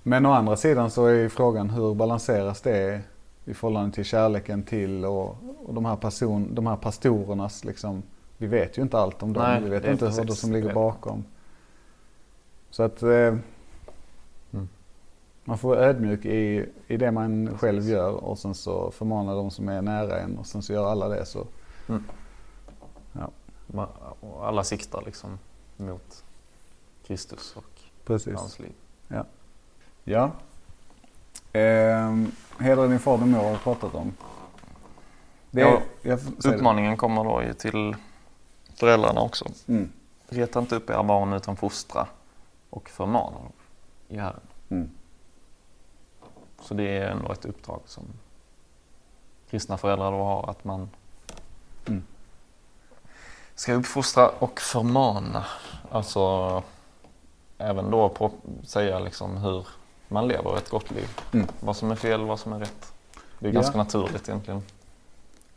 men 0.02 0.26
å 0.26 0.33
andra 0.33 0.57
sidan 0.57 0.90
så 0.90 1.07
är 1.07 1.14
ju 1.14 1.28
frågan 1.28 1.70
hur 1.70 1.94
balanseras 1.94 2.61
det 2.61 3.00
i 3.44 3.55
förhållande 3.55 3.94
till 3.94 4.05
kärleken 4.05 4.62
till 4.62 5.05
och, 5.05 5.37
och 5.66 5.74
de, 5.74 5.85
här 5.85 5.96
person, 5.96 6.55
de 6.55 6.66
här 6.66 6.76
pastorernas 6.76 7.64
liksom 7.64 8.02
vi 8.38 8.46
vet 8.46 8.78
ju 8.78 8.83
inte 8.83 8.98
allt 8.98 9.22
om 9.22 9.33
dem. 9.33 9.42
Nej, 9.42 9.61
vi 9.62 9.68
vet 9.68 9.85
inte 9.85 10.07
precis 10.07 10.28
vad 10.28 10.37
som 10.37 10.52
ligger 10.52 10.74
bakom. 10.74 11.24
Så 12.70 12.83
att 12.83 13.02
eh, 13.02 13.35
Mm. 14.55 14.68
man 15.44 15.59
får 15.59 15.68
vara 15.68 15.81
ödmjuk 15.81 16.24
i, 16.24 16.66
i 16.87 16.96
det 16.96 17.11
man 17.12 17.59
själv 17.59 17.88
gör 17.88 18.12
och 18.24 18.38
sen 18.38 18.55
så 18.55 18.90
förmana 18.90 19.35
de 19.35 19.50
som 19.50 19.68
är 19.68 19.83
nära 19.83 20.20
en 20.20 20.38
och 20.38 20.46
sen 20.46 20.62
så 20.62 20.72
gör 20.72 20.87
alla 20.90 21.09
det 21.09 21.26
så. 21.26 21.46
Ma- 21.87 22.02
och 24.42 24.48
Alla 24.48 24.64
siktar 24.64 25.02
liksom 25.07 25.38
mot 25.76 26.24
Kristus 27.07 27.57
och 27.57 27.81
Precis. 28.05 28.35
hans 28.35 28.59
liv. 28.59 28.72
Ja. 30.05 30.31
Ehm, 31.52 32.33
hedra 32.59 32.87
din 32.87 32.98
far 32.98 33.12
och 33.12 33.28
mor 33.28 33.38
har 33.38 33.50
vi 33.52 33.59
pratat 33.59 33.94
om. 33.94 34.14
Det 35.50 35.61
Ja, 35.61 35.83
jag. 36.02 36.20
Uppmaningen 36.44 36.96
kommer 36.96 37.24
då 37.24 37.42
ju 37.42 37.55
till 37.55 37.96
föräldrarna 38.74 39.20
också. 39.20 39.44
Mm. 39.66 39.92
Reta 40.28 40.59
inte 40.59 40.76
upp 40.76 40.90
era 40.90 41.02
barn 41.02 41.33
utan 41.33 41.57
fostra 41.57 42.07
och 42.70 42.88
förmana 42.88 43.37
dem 43.37 43.52
i 44.09 44.16
Herren. 44.18 44.40
Mm. 44.68 44.90
Så 46.61 46.74
det 46.74 46.96
är 46.96 47.11
ändå 47.11 47.33
ett 47.33 47.44
uppdrag 47.44 47.81
som 47.87 48.05
kristna 49.50 49.78
föräldrar 49.78 50.12
då 50.12 50.18
har 50.24 50.50
att 50.50 50.64
man 50.64 50.88
Mm. 51.87 52.02
Ska 53.62 53.75
uppfostra 53.75 54.29
och 54.29 54.61
förmana. 54.61 55.44
Alltså 55.90 56.62
även 57.59 57.90
då 57.90 58.09
på, 58.09 58.31
säga 58.64 58.98
liksom 58.98 59.37
hur 59.37 59.66
man 60.09 60.29
lever 60.29 60.57
ett 60.57 60.68
gott 60.70 60.90
liv. 60.90 61.09
Mm. 61.33 61.46
Vad 61.61 61.77
som 61.77 61.90
är 61.90 61.96
fel, 61.96 62.20
vad 62.20 62.40
som 62.40 62.53
är 62.53 62.59
rätt. 62.59 62.92
Det 63.38 63.48
är 63.48 63.53
Ja. 63.53 63.61
ganska 63.61 63.79
naturligt 63.79 64.29
egentligen. 64.29 64.62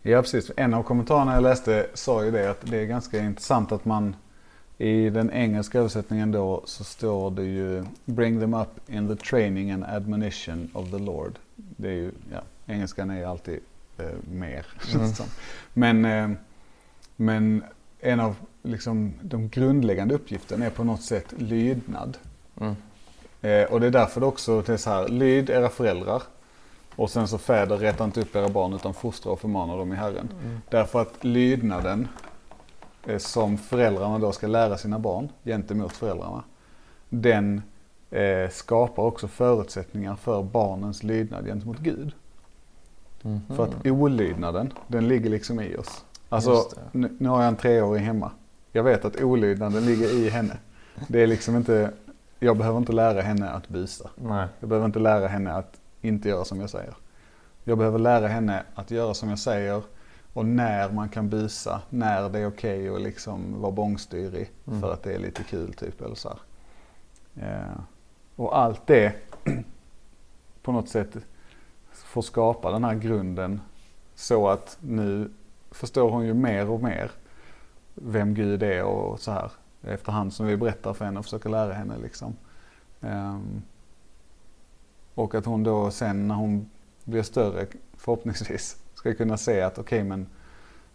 Ja 0.02 0.22
precis. 0.22 0.52
En 0.58 0.74
av 0.74 0.84
kommentarerna 0.84 1.34
jag 1.34 1.44
läste 1.44 1.88
sa 1.94 2.24
ju 2.24 2.32
det 2.32 2.52
att 2.52 2.62
det 2.62 2.78
är 2.78 2.86
ganska 2.86 3.20
intressant 3.20 3.72
att 3.72 3.86
man 3.86 4.16
i 4.78 5.10
den 5.10 5.32
engelska 5.32 5.80
översättningen 5.80 6.32
då 6.32 6.62
så 6.66 6.84
står 6.84 7.32
det 7.32 7.44
ju 7.44 7.86
Bring 8.06 8.40
them 8.40 8.54
up 8.54 8.90
in 8.90 9.08
the 9.08 9.16
training 9.16 9.72
and 9.72 9.84
admonition 9.84 10.70
of 10.74 10.92
the 10.92 11.00
Lord. 11.00 11.34
Det 11.56 11.88
är 11.88 11.94
ju, 11.94 12.12
ja, 12.32 12.42
engelskan 12.66 13.10
är 13.10 13.18
ju 13.18 13.26
alltid 13.26 13.60
eh, 13.98 14.06
mer. 14.32 14.66
Mm. 14.96 15.12
Men, 15.74 16.06
eh, 16.06 16.38
men 17.16 17.64
en 18.06 18.20
av 18.20 18.36
liksom, 18.64 19.14
de 19.22 19.50
grundläggande 19.50 20.16
uppgifterna 20.16 20.66
är 20.66 20.70
på 20.70 20.84
något 20.84 21.02
sätt 21.02 21.34
lydnad. 21.38 22.18
Mm. 22.60 22.76
Eh, 23.42 23.64
och 23.64 23.80
det 23.80 23.88
är 23.88 23.92
därför 23.92 24.22
det 24.22 24.28
också 24.28 24.62
det 24.62 24.74
är 24.74 24.78
så 24.78 24.90
här, 24.90 25.08
lyd 25.08 25.50
era 25.50 25.70
föräldrar. 25.70 26.24
Och 26.96 27.10
sen 27.10 27.28
så 27.28 27.38
fäder, 27.38 27.78
reta 27.78 28.04
inte 28.04 28.22
upp 28.22 28.36
era 28.36 28.50
barn 28.50 28.74
utan 28.74 28.94
fostra 28.94 29.32
och 29.32 29.40
förmana 29.40 29.76
dem 29.76 29.94
i 29.94 29.96
Herren. 29.96 30.30
Mm. 30.44 30.62
Därför 30.70 31.02
att 31.02 31.24
lydnaden 31.24 32.08
eh, 33.08 33.18
som 33.18 33.58
föräldrarna 33.58 34.20
då 34.20 34.32
ska 34.32 34.48
lära 34.48 34.78
sina 34.78 35.00
barn 35.00 35.30
gentemot 35.44 35.94
föräldrarna. 35.94 36.44
Den 37.10 37.62
eh, 38.12 38.50
skapar 38.50 39.04
också 39.04 39.28
förutsättningar 39.28 40.16
för 40.16 40.44
barnens 40.44 41.04
lydnad 41.04 41.46
gentemot 41.46 41.80
Gud. 41.80 42.12
Mhm. 43.22 43.42
För 43.56 43.64
att 43.64 43.88
olydnaden, 43.88 44.74
den 44.88 45.08
ligger 45.08 45.30
liksom 45.30 45.60
i 45.60 45.76
oss. 45.76 46.06
Alltså, 46.36 46.66
nu, 46.92 47.16
nu 47.20 47.30
har 47.30 47.40
jag 47.42 47.48
en 47.48 47.56
treåring 47.56 48.04
hemma. 48.06 48.32
Jag 48.72 48.84
vet 48.84 49.06
att 49.06 49.22
olydnaden 49.22 49.86
ligger 49.86 50.14
i 50.14 50.30
henne. 50.30 50.58
Det 51.08 51.24
är 51.24 51.28
liksom 51.28 51.56
inte, 51.56 51.92
jag 52.40 52.58
behöver 52.58 52.78
inte 52.78 52.92
lära 52.94 53.22
henne 53.22 53.50
att 53.50 53.68
busa. 53.70 54.10
Nej. 54.16 54.48
Jag 54.60 54.70
behöver 54.70 54.86
inte 54.86 55.00
lära 55.00 55.28
henne 55.28 55.54
att 55.54 55.80
inte 56.02 56.30
göra 56.30 56.46
som 56.46 56.60
jag 56.62 56.70
säger. 56.70 56.94
Jag 57.64 57.78
behöver 57.78 58.00
lära 58.00 58.28
henne 58.28 58.64
att 58.76 58.92
göra 58.92 59.14
som 59.14 59.30
jag 59.30 59.40
säger 59.40 59.82
och 60.34 60.46
när 60.46 60.92
man 60.92 61.10
kan 61.10 61.30
busa, 61.30 61.82
när 61.90 62.30
det 62.30 62.40
är 62.40 62.48
okej 62.48 62.90
att 62.90 63.02
liksom 63.02 63.62
vara 63.62 63.72
bångstyrig 63.72 64.52
Mm. 64.68 64.82
för 64.82 64.94
att 64.94 65.04
det 65.04 65.14
är 65.14 65.20
lite 65.20 65.44
kul 65.44 65.74
typ 65.74 66.02
eller 66.02 66.16
så. 66.16 66.40
Eh, 67.36 67.80
och 68.36 68.58
allt 68.58 68.88
det 68.88 69.14
på 70.62 70.72
något 70.72 70.90
sätt 70.90 71.18
får 71.92 72.22
skapa 72.22 72.72
den 72.72 72.84
här 72.84 72.96
grunden 72.96 73.62
så 74.16 74.48
att 74.50 74.78
nu 74.82 75.30
förstår 75.76 76.10
hon 76.12 76.26
ju 76.26 76.34
mer 76.34 76.70
och 76.70 76.84
mer 76.84 77.12
vem 77.94 78.34
Gud 78.34 78.64
är 78.64 78.84
och 78.84 79.20
så 79.20 79.32
här 79.32 79.52
efterhand 79.84 80.34
som 80.34 80.46
vi 80.46 80.58
berättar 80.58 80.94
för 80.94 81.06
henne 81.06 81.20
och 81.20 81.26
försöker 81.26 81.50
lära 81.50 81.74
henne 81.74 81.94
liksom. 82.04 82.36
Ehm, 83.02 83.62
och 85.16 85.36
att 85.36 85.46
hon 85.46 85.64
då 85.64 85.92
sen 85.92 86.28
när 86.28 86.36
hon 86.36 86.70
blir 87.04 87.24
större 87.24 87.68
förhoppningsvis 87.98 88.78
ska 88.94 89.14
kunna 89.14 89.38
se 89.38 89.62
att 89.62 89.80
okej 89.80 90.04
men 90.04 90.28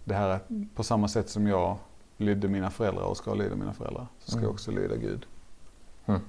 det 0.04 0.14
här 0.14 0.28
är 0.28 0.40
på 0.74 0.82
samma 0.82 1.08
sätt 1.08 1.28
som 1.28 1.46
jag 1.46 1.76
lydde 2.16 2.48
mina 2.48 2.70
föräldrar 2.70 3.02
och 3.04 3.16
ska 3.16 3.34
lyda 3.34 3.56
mina 3.56 3.72
föräldrar 3.72 4.06
så 4.18 4.30
ska 4.30 4.38
Mm. 4.38 4.44
jag 4.44 4.52
också 4.52 4.70
lyda 4.70 4.96
Gud. 4.96 5.26
Mm. 6.06 6.20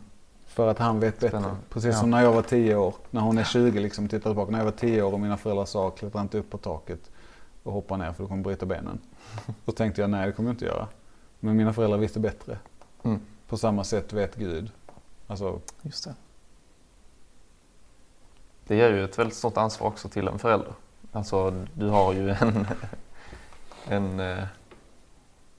För 0.46 0.68
att 0.68 0.80
han 0.80 1.00
vet 1.00 1.14
bättre. 1.20 1.28
Spännande. 1.30 1.56
Precis 1.70 1.94
Ja. 1.94 2.00
som 2.00 2.10
när 2.10 2.22
jag 2.24 2.34
var 2.34 2.42
10 2.42 2.76
år. 2.76 2.96
När 3.12 3.22
hon 3.22 3.38
är 3.38 3.44
20 3.44 3.80
liksom 3.80 4.08
tittar 4.08 4.30
tillbaka. 4.30 4.52
När 4.52 4.60
jag 4.60 4.66
var 4.66 4.72
10 4.72 5.02
år 5.04 5.14
och 5.14 5.20
mina 5.20 5.38
föräldrar 5.38 5.66
sa 5.66 5.90
klättra 5.90 6.22
inte 6.22 6.38
upp 6.38 6.50
på 6.50 6.58
taket 6.58 7.12
och 7.64 7.74
hoppa 7.74 7.98
ner 7.98 8.14
för 8.14 8.24
du 8.24 8.28
kommer 8.28 8.44
bryta 8.44 8.66
benen. 8.66 9.00
Då 9.66 9.72
tänkte 9.72 10.02
jag 10.02 10.10
nej 10.10 10.26
det 10.28 10.32
kommer 10.34 10.50
jag 10.50 10.54
inte 10.54 10.66
göra. 10.66 10.88
Men 11.40 11.56
mina 11.58 11.74
föräldrar 11.74 11.98
visste 11.98 12.20
bättre. 12.20 12.60
Mm. 13.04 13.20
På 13.48 13.58
samma 13.58 13.84
sätt 13.84 14.14
vet 14.14 14.36
Gud. 14.36 14.72
Alltså, 15.28 15.60
Just 15.82 16.04
det. 16.04 16.16
Det 18.68 18.76
ger 18.76 18.90
ju 18.92 19.04
ett 19.04 19.20
väldigt 19.20 19.36
stort 19.38 19.58
ansvar 19.58 19.88
också 19.88 20.10
till 20.10 20.28
en 20.28 20.40
förälder. 20.40 20.74
Alltså 21.12 21.66
du 21.74 21.88
har 21.90 22.14
ju 22.14 22.30
en, 22.30 22.68
en 23.88 24.20
eh, 24.20 24.44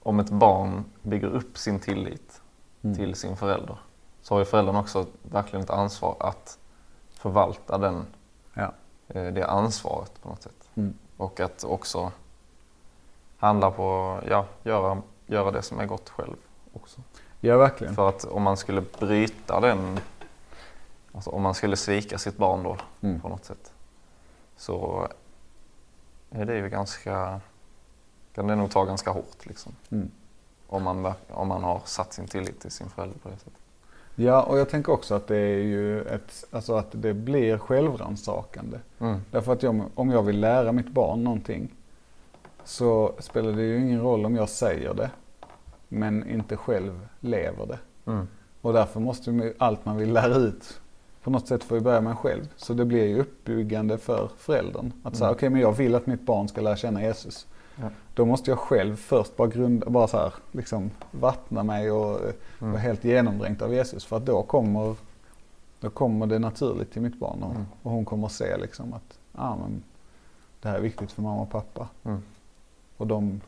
om 0.03 0.21
ett 0.21 0.31
barn 0.31 0.85
bygger 1.03 1.29
upp 1.29 1.59
sin 1.59 1.81
tillit 1.81 2.38
Mm. 2.85 2.97
till 2.97 3.15
sin 3.15 3.37
förälder 3.37 3.77
så 4.23 4.35
har 4.35 4.38
ju 4.38 4.45
föräldern 4.45 4.77
också 4.77 5.07
verkligen 5.23 5.62
ett 5.65 5.71
ansvar 5.71 6.17
att 6.21 6.59
förvalta 7.11 7.79
den, 7.79 8.07
Ja. 8.55 8.73
eh, 9.09 9.33
det 9.33 9.47
ansvaret 9.47 10.23
på 10.23 10.29
något 10.29 10.43
sätt. 10.43 10.69
Mm. 10.75 10.95
Och 11.23 11.41
att 11.41 11.65
också 11.65 12.13
handla 13.39 13.71
på, 13.71 14.19
ja, 14.29 14.47
göra, 14.63 15.03
göra 15.27 15.51
det 15.51 15.63
som 15.63 15.81
är 15.81 15.87
gott 15.87 16.09
själv 16.09 16.37
också. 16.73 17.01
ja 17.41 17.57
verkligen. 17.57 17.95
För 17.95 18.09
att 18.09 18.25
om 18.25 18.43
man 18.43 18.57
skulle 18.57 18.81
bryta 18.99 19.61
den, 19.61 20.01
alltså 21.13 21.31
om 21.31 21.43
man 21.43 21.55
skulle 21.55 21.77
svika 21.77 22.19
sitt 22.19 22.37
barn 22.37 22.63
då 22.63 22.77
Mm. 23.01 23.21
på 23.21 23.29
något 23.29 23.45
sätt. 23.45 23.73
Så 24.57 25.09
är 26.31 26.45
det 26.45 26.57
ju 26.57 26.69
ganska, 26.69 27.41
kan 28.35 28.47
det 28.47 28.57
nog 28.57 28.71
ta 28.71 28.85
ganska 28.85 29.11
hårt 29.11 29.47
liksom. 29.47 29.73
Mm. 29.91 30.11
Om 30.67 30.83
man, 30.83 31.13
om 31.31 31.49
man 31.49 31.63
har 31.65 31.81
satt 31.85 32.13
sin 32.13 32.27
tillit 32.29 32.61
till 32.61 32.71
sin 32.71 32.89
förälder 32.91 33.19
på 33.19 33.29
det 33.29 33.37
sättet. 33.37 33.62
Ja, 34.14 34.42
och 34.42 34.59
jag 34.59 34.68
tänker 34.68 34.92
också 34.92 35.14
att 35.14 35.27
det 35.27 35.37
är 35.37 35.62
ju 35.62 36.03
ett, 36.03 36.44
alltså 36.51 36.75
att 36.75 36.88
det 36.92 37.14
blir 37.14 37.59
självrannsakande. 37.59 38.79
Mm. 38.98 39.20
Därför 39.31 39.53
att 39.53 39.62
jag, 39.62 39.83
om 39.94 40.11
jag 40.11 40.22
vill 40.22 40.40
lära 40.40 40.72
mitt 40.72 40.88
barn 40.88 41.25
någonting 41.25 41.75
så 42.64 43.12
spelar 43.18 43.53
det 43.53 43.62
ju 43.62 43.81
ingen 43.81 44.01
roll 44.01 44.27
om 44.27 44.37
jag 44.37 44.48
säger 44.48 44.94
det 44.94 45.11
men 45.88 46.31
inte 46.31 46.57
själv 46.57 47.07
lever 47.20 47.66
det. 47.66 47.79
Mm. 48.11 48.29
Och 48.61 48.72
därför 48.72 49.01
måste 49.01 49.31
ju 49.31 49.55
allt 49.59 49.85
man 49.85 49.96
vill 49.96 50.12
lära 50.12 50.35
ut 50.35 50.81
på 51.22 51.31
något 51.31 51.48
sätt 51.48 51.64
får 51.64 51.79
ju 51.79 51.85
börja 51.85 52.01
med 52.01 52.11
en 52.11 52.16
själv. 52.16 52.48
Så 52.57 52.75
det 52.75 52.85
blir 52.85 53.05
ju 53.07 53.20
uppbyggande 53.20 53.98
för 53.98 54.31
föräldern. 54.38 54.92
Att 55.03 55.16
säga, 55.16 55.27
Mm. 55.29 55.37
okej 55.37 55.51
men 55.51 55.61
jag 55.61 55.72
vill 55.72 55.94
att 55.94 56.07
mitt 56.07 56.22
barn 56.22 56.48
ska 56.48 56.61
lära 56.61 56.77
känna 56.77 57.03
Jesus. 57.03 57.46
Ja. 57.77 57.89
Då 58.15 58.25
måste 58.27 58.51
jag 58.51 58.59
själv 58.59 58.97
först 58.97 59.37
bara 59.37 59.49
grunda, 59.49 59.91
bara 59.91 60.09
så 60.09 60.17
här, 60.19 60.33
liksom 60.53 60.91
vattna 61.11 61.63
mig 61.63 61.91
och 61.91 62.25
eh, 62.25 62.33
Mm. 62.61 62.73
vara 62.73 62.83
helt 62.83 63.05
genomdränkt 63.05 63.63
av 63.63 63.75
Jesus. 63.75 64.05
För 64.05 64.17
att 64.17 64.27
då 64.27 64.43
kommer, 64.43 64.95
då 65.81 65.91
kommer 65.91 66.27
det 66.27 66.39
naturligt 66.39 66.93
till 66.93 67.03
mitt 67.03 67.19
barn 67.19 67.43
och, 67.43 67.51
Mm. 67.51 67.67
och 67.83 67.91
hon 67.91 68.05
kommer 68.05 68.27
att 68.27 68.33
se 68.33 68.57
liksom 68.57 68.93
att 68.93 69.19
ah, 69.33 69.57
men 69.57 69.83
det 70.61 70.69
här 70.69 70.77
är 70.77 70.81
viktigt 70.81 71.13
för 71.13 71.23
mamma 71.23 71.41
och 71.43 71.51
pappa. 71.51 71.89
Mm. 72.05 72.23
Och 72.97 73.07
de 73.07 73.41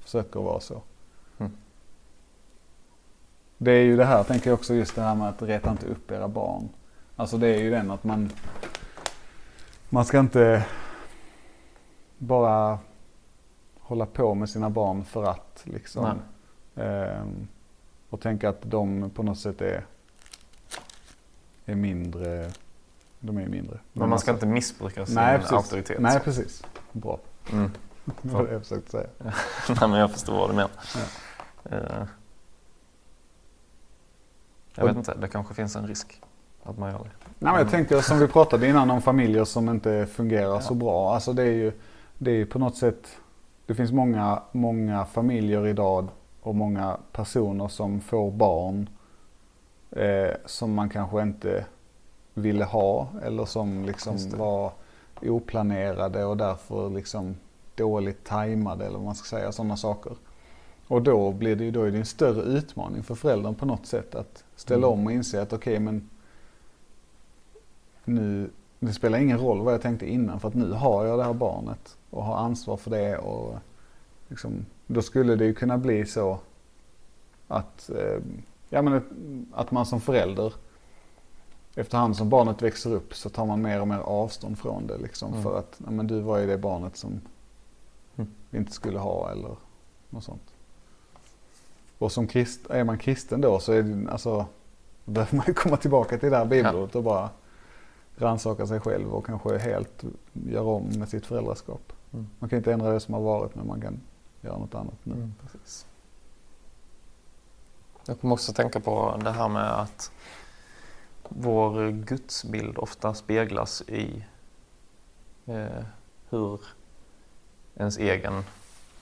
försöker 0.00 0.40
vara 0.40 0.60
så. 0.60 0.82
Mm. 1.38 1.52
Det 3.58 3.72
är 3.72 3.82
ju 3.82 3.96
det 3.96 4.04
här, 4.04 4.24
tänker 4.24 4.50
jag 4.50 4.54
också, 4.58 4.74
just 4.74 4.94
det 4.94 5.02
här 5.02 5.14
med 5.14 5.28
att 5.28 5.42
reta 5.42 5.70
inte 5.70 5.86
upp 5.86 6.10
era 6.10 6.28
barn. 6.28 6.68
Alltså 7.16 7.38
det 7.38 7.48
är 7.48 7.58
ju 7.58 7.70
den 7.70 7.90
att 7.90 8.04
man, 8.04 8.30
man 9.88 10.04
ska 10.04 10.18
inte 10.18 10.66
bara 12.18 12.78
hålla 13.90 14.06
på 14.06 14.34
med 14.34 14.50
sina 14.50 14.70
barn 14.70 15.04
för 15.04 15.24
att 15.24 15.60
liksom. 15.64 16.18
Ehm, 16.76 17.48
och 18.10 18.20
tänka 18.20 18.48
att 18.48 18.62
de 18.62 19.10
på 19.10 19.22
något 19.22 19.38
sätt 19.38 19.60
är, 19.60 19.86
är 21.66 21.74
mindre, 21.74 22.50
de 23.20 23.38
är 23.38 23.46
mindre. 23.48 23.78
Men 23.92 24.08
man 24.08 24.18
ska 24.18 24.30
alltså- 24.30 24.46
inte 24.46 24.54
missbruka 24.54 25.06
sin 25.06 25.14
Nej, 25.14 25.38
precis. 25.38 25.52
auktoritet. 25.52 26.00
Nej 26.00 26.12
så. 26.12 26.18
precis. 26.24 26.62
Bra. 26.92 27.18
Mm. 27.52 27.70
Det 28.22 28.28
var 28.28 28.44
det 28.46 28.52
jag 28.52 28.62
försökte 28.62 28.90
säga. 28.90 29.06
Nej, 29.68 29.88
men 29.88 29.92
jag 29.92 30.10
förstår 30.12 30.32
vad 30.38 30.50
du 30.50 30.54
menar. 30.54 30.70
Eh, 31.64 32.06
Jag 34.74 34.84
Och- 34.84 34.88
vet 34.90 34.96
inte, 34.96 35.14
det 35.14 35.28
kanske 35.28 35.54
finns 35.54 35.76
en 35.76 35.86
risk 35.86 36.22
att 36.62 36.78
man 36.78 36.90
gör 36.90 36.98
det. 36.98 37.10
Nej, 37.38 37.52
men 37.52 37.54
jag 37.54 37.70
tänker 37.70 38.00
som 38.00 38.18
vi 38.18 38.26
pratade 38.28 38.68
innan 38.68 38.90
om 38.90 39.02
familjer 39.02 39.44
som 39.44 39.68
inte 39.68 40.06
fungerar 40.06 40.60
så 40.60 40.72
Ja. 40.74 40.78
bra. 40.78 41.14
Alltså 41.14 41.32
det 41.32 41.42
är 41.42 41.52
ju, 41.52 41.72
det 42.18 42.30
är 42.30 42.44
på 42.44 42.58
något 42.58 42.76
sätt, 42.76 43.16
det 43.70 43.74
finns 43.74 43.92
många, 43.92 44.42
många 44.52 45.04
familjer 45.04 45.66
idag 45.66 46.08
och 46.40 46.54
många 46.54 46.96
personer 47.12 47.68
som 47.68 48.00
får 48.00 48.30
barn 48.30 48.88
eh, 49.90 50.30
som 50.46 50.74
man 50.74 50.88
kanske 50.88 51.22
inte 51.22 51.66
ville 52.34 52.64
ha 52.64 53.08
eller 53.22 53.44
som 53.44 53.84
liksom 53.84 54.16
var 54.36 54.72
oplanerade 55.22 56.24
och 56.24 56.36
därför 56.36 56.90
liksom 56.90 57.36
dåligt 57.74 58.24
tajmade 58.24 58.84
eller 58.86 58.96
vad 58.96 59.04
man 59.04 59.14
ska 59.14 59.36
säga, 59.36 59.52
sådana 59.52 59.76
saker. 59.76 60.12
Och 60.86 61.02
då 61.02 61.32
blir 61.32 61.56
det 61.56 61.64
ju 61.64 61.70
då 61.70 61.82
är 61.82 61.90
det 61.90 61.98
en 61.98 62.06
större 62.06 62.42
utmaning 62.42 63.02
för 63.02 63.14
föräldern 63.14 63.54
på 63.54 63.66
något 63.66 63.86
sätt 63.86 64.14
att 64.14 64.44
ställa 64.56 64.86
Mm. 64.86 64.98
om 64.98 65.06
och 65.06 65.12
inse 65.12 65.42
att 65.42 65.52
okej 65.52 65.78
men 65.80 66.10
nu, 68.04 68.50
det 68.80 68.92
spelar 68.92 69.18
ingen 69.18 69.38
roll 69.38 69.60
vad 69.60 69.74
jag 69.74 69.82
tänkte 69.82 70.06
innan 70.10 70.40
för 70.40 70.48
att 70.48 70.54
nu 70.54 70.72
har 70.72 71.04
jag 71.06 71.18
det 71.18 71.24
här 71.24 71.32
barnet 71.32 71.96
och 72.10 72.24
har 72.24 72.36
ansvar 72.36 72.76
för 72.76 72.90
det 72.90 73.18
och 73.18 73.54
liksom, 74.28 74.66
då 74.86 75.02
skulle 75.02 75.36
det 75.36 75.44
ju 75.44 75.54
kunna 75.54 75.78
bli 75.78 76.06
så 76.06 76.38
att, 77.48 77.90
eh, 77.90 78.22
ja, 78.68 78.82
men 78.82 79.02
att, 79.52 79.70
man 79.70 79.86
som 79.86 80.00
förälder 80.00 80.52
efterhand 81.74 82.16
som 82.16 82.28
barnet 82.28 82.62
växer 82.62 82.92
upp 82.94 83.14
så 83.14 83.28
tar 83.28 83.46
man 83.46 83.62
mer 83.62 83.80
och 83.80 83.88
mer 83.88 83.98
avstånd 83.98 84.58
från 84.58 84.86
det 84.86 84.98
liksom 84.98 85.30
Mm. 85.32 85.42
för 85.42 85.58
att 85.58 85.80
ja, 85.84 85.90
men 85.90 86.06
du 86.06 86.20
var 86.20 86.38
ju 86.38 86.46
det 86.46 86.58
barnet 86.58 86.96
som 86.96 87.20
Mm. 88.16 88.30
vi 88.50 88.58
inte 88.58 88.72
skulle 88.72 88.98
ha 88.98 89.30
eller 89.30 89.56
något 90.10 90.24
sånt. 90.24 90.42
Och 91.98 92.12
som 92.12 92.26
krist, 92.26 92.60
är 92.70 92.84
man 92.84 92.98
kristen 92.98 93.40
då 93.40 93.58
så 93.58 93.72
är 93.72 93.82
det, 93.82 94.10
alltså, 94.12 94.46
behöver 95.04 95.36
man 95.36 95.44
ju 95.46 95.54
komma 95.54 95.76
tillbaka 95.76 96.18
till 96.18 96.30
det 96.30 96.36
här 96.36 96.44
bibelordet 96.44 96.94
och 96.96 97.02
bara 97.02 97.28
rannsaka 98.16 98.66
sig 98.66 98.80
själv 98.80 99.14
och 99.14 99.26
kanske 99.26 99.58
helt 99.58 100.04
göra 100.32 100.64
om 100.64 100.84
med 100.98 101.08
sitt 101.08 101.26
föräldraskap. 101.26 101.92
Mm. 102.12 102.28
Man 102.38 102.50
kan 102.50 102.56
inte 102.56 102.72
ändra 102.72 102.92
det 102.92 103.00
som 103.00 103.14
har 103.14 103.20
varit 103.20 103.54
men 103.54 103.66
man 103.66 103.80
kan 103.80 104.00
göra 104.40 104.58
något 104.58 104.74
annat 104.74 104.98
nu. 105.02 105.14
Mm, 105.14 105.34
precis. 105.42 105.86
Jag 108.06 108.20
kommer 108.20 108.34
också 108.34 108.52
tänka 108.52 108.80
på 108.80 109.20
det 109.24 109.30
här 109.30 109.48
med 109.48 109.80
att 109.80 110.12
vår 111.28 111.90
gudsbild 111.90 112.78
ofta 112.78 113.14
speglas 113.14 113.82
i 113.82 114.24
eh, 115.46 115.84
hur 116.30 116.60
ens 117.74 117.98
egen 117.98 118.44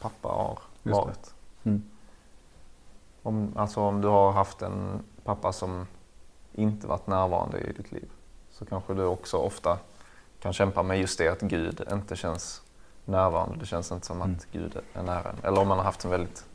pappa 0.00 0.28
har 0.28 0.58
Just 0.82 0.84
det. 0.84 0.90
varit. 0.90 1.34
Mm. 1.62 1.82
Om, 3.22 3.52
alltså 3.56 3.80
om 3.80 4.00
du 4.00 4.08
har 4.08 4.32
haft 4.32 4.62
en 4.62 5.02
pappa 5.24 5.52
som 5.52 5.86
inte 6.52 6.86
varit 6.86 7.06
närvarande 7.06 7.60
i 7.60 7.72
ditt 7.72 7.92
liv 7.92 8.10
så 8.58 8.64
kanske 8.64 8.94
du 8.94 9.04
också 9.04 9.36
ofta 9.36 9.78
kan 10.40 10.52
kämpa 10.52 10.82
med 10.82 11.00
just 11.00 11.18
det 11.18 11.28
att 11.28 11.40
Gud 11.40 11.86
inte 11.92 12.16
känns 12.16 12.62
närvarande. 13.04 13.58
Det 13.58 13.66
känns 13.66 13.92
inte 13.92 14.06
som 14.06 14.22
Mm. 14.22 14.36
att 14.36 14.46
Gud 14.52 14.76
är 14.94 15.02
nära 15.02 15.30
en. 15.30 15.44
Eller 15.44 15.60
om 15.60 15.68
man 15.68 15.78
har 15.78 15.84
haft 15.84 16.04
en 16.04 16.10
väldigt 16.10 16.46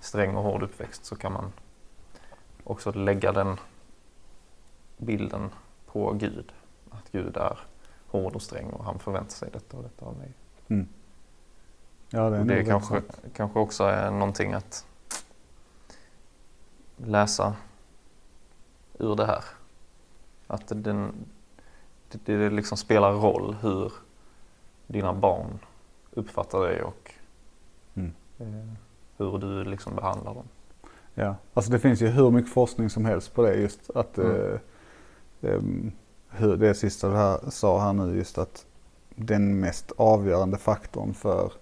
sträng 0.00 0.36
och 0.36 0.42
hård 0.42 0.62
uppväxt 0.62 1.04
så 1.04 1.16
kan 1.16 1.32
man 1.32 1.52
också 2.64 2.92
lägga 2.92 3.32
den 3.32 3.56
bilden 4.96 5.50
på 5.86 6.12
Gud. 6.12 6.52
Att 6.90 7.12
Gud 7.12 7.36
är 7.36 7.58
hård 8.06 8.34
och 8.34 8.42
sträng 8.42 8.70
och 8.70 8.84
han 8.84 8.98
förväntar 8.98 9.30
sig 9.32 9.50
detta 9.52 9.76
och 9.76 9.82
detta 9.82 10.06
av 10.06 10.16
mig. 10.16 10.32
Mm. 10.68 10.88
Ja, 12.10 12.30
det 12.30 12.36
är 12.36 12.40
Och 12.40 12.46
det 12.46 12.64
kanske, 12.64 13.02
kanske 13.34 13.58
också 13.58 13.84
är 13.84 14.10
någonting 14.10 14.52
att 14.52 14.86
läsa 16.96 17.56
ur 18.98 19.16
det 19.16 19.26
här. 19.26 19.44
Att 20.50 20.62
den, 20.68 21.12
det, 22.10 22.36
det 22.36 22.50
liksom 22.50 22.76
spelar 22.78 23.12
roll 23.12 23.56
hur 23.62 23.92
dina 24.86 25.12
barn 25.14 25.58
uppfattar 26.10 26.60
dig 26.60 26.82
och 26.82 27.12
Mm. 27.94 28.12
eh, 28.38 28.72
hur 29.16 29.38
du 29.38 29.64
liksom 29.64 29.96
behandlar 29.96 30.34
dem. 30.34 30.44
Ja, 31.14 31.34
alltså 31.54 31.70
det 31.72 31.78
finns 31.78 32.02
ju 32.02 32.06
hur 32.06 32.30
mycket 32.30 32.52
forskning 32.52 32.90
som 32.90 33.04
helst 33.04 33.34
på 33.34 33.42
det 33.42 33.54
just 33.54 33.90
att 33.90 34.18
Mm. 34.18 34.36
eh, 35.42 35.50
ehm, 35.54 35.92
hur 36.28 36.56
det 36.56 36.74
sista 36.74 37.08
du 37.08 37.14
här, 37.16 37.50
sa 37.50 37.80
här 37.80 37.92
nu 37.92 38.16
just 38.16 38.38
att 38.38 38.66
den 39.14 39.60
mest 39.60 39.92
avgörande 39.96 40.58
faktorn 40.58 41.14
för 41.14 41.52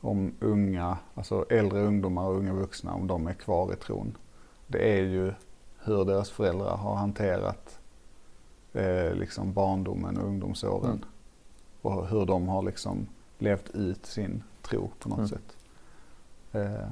om 0.00 0.34
unga, 0.40 0.98
alltså 1.14 1.44
äldre 1.50 1.80
ungdomar 1.82 2.26
och 2.26 2.36
unga 2.36 2.52
vuxna, 2.52 2.94
om 2.94 3.06
de 3.06 3.26
är 3.26 3.34
kvar 3.34 3.72
i 3.72 3.76
tron. 3.76 4.16
Det 4.66 4.98
är 4.98 5.02
ju 5.02 5.32
hur 5.84 6.04
deras 6.04 6.30
föräldrar 6.30 6.76
har 6.76 6.94
hanterat 6.94 7.78
eh, 8.72 9.14
liksom 9.14 9.52
barndomen 9.52 10.18
och 10.18 10.26
ungdomsåren. 10.26 10.90
Mm. 10.90 11.04
Och 11.82 12.08
hur 12.08 12.26
de 12.26 12.48
har 12.48 12.62
liksom 12.62 13.06
levt 13.38 13.70
ut 13.70 14.06
sin 14.06 14.42
tro 14.62 14.90
på 14.98 15.08
något 15.08 15.18
Mm. 15.18 15.28
sätt. 15.28 15.56
Eh, 16.52 16.88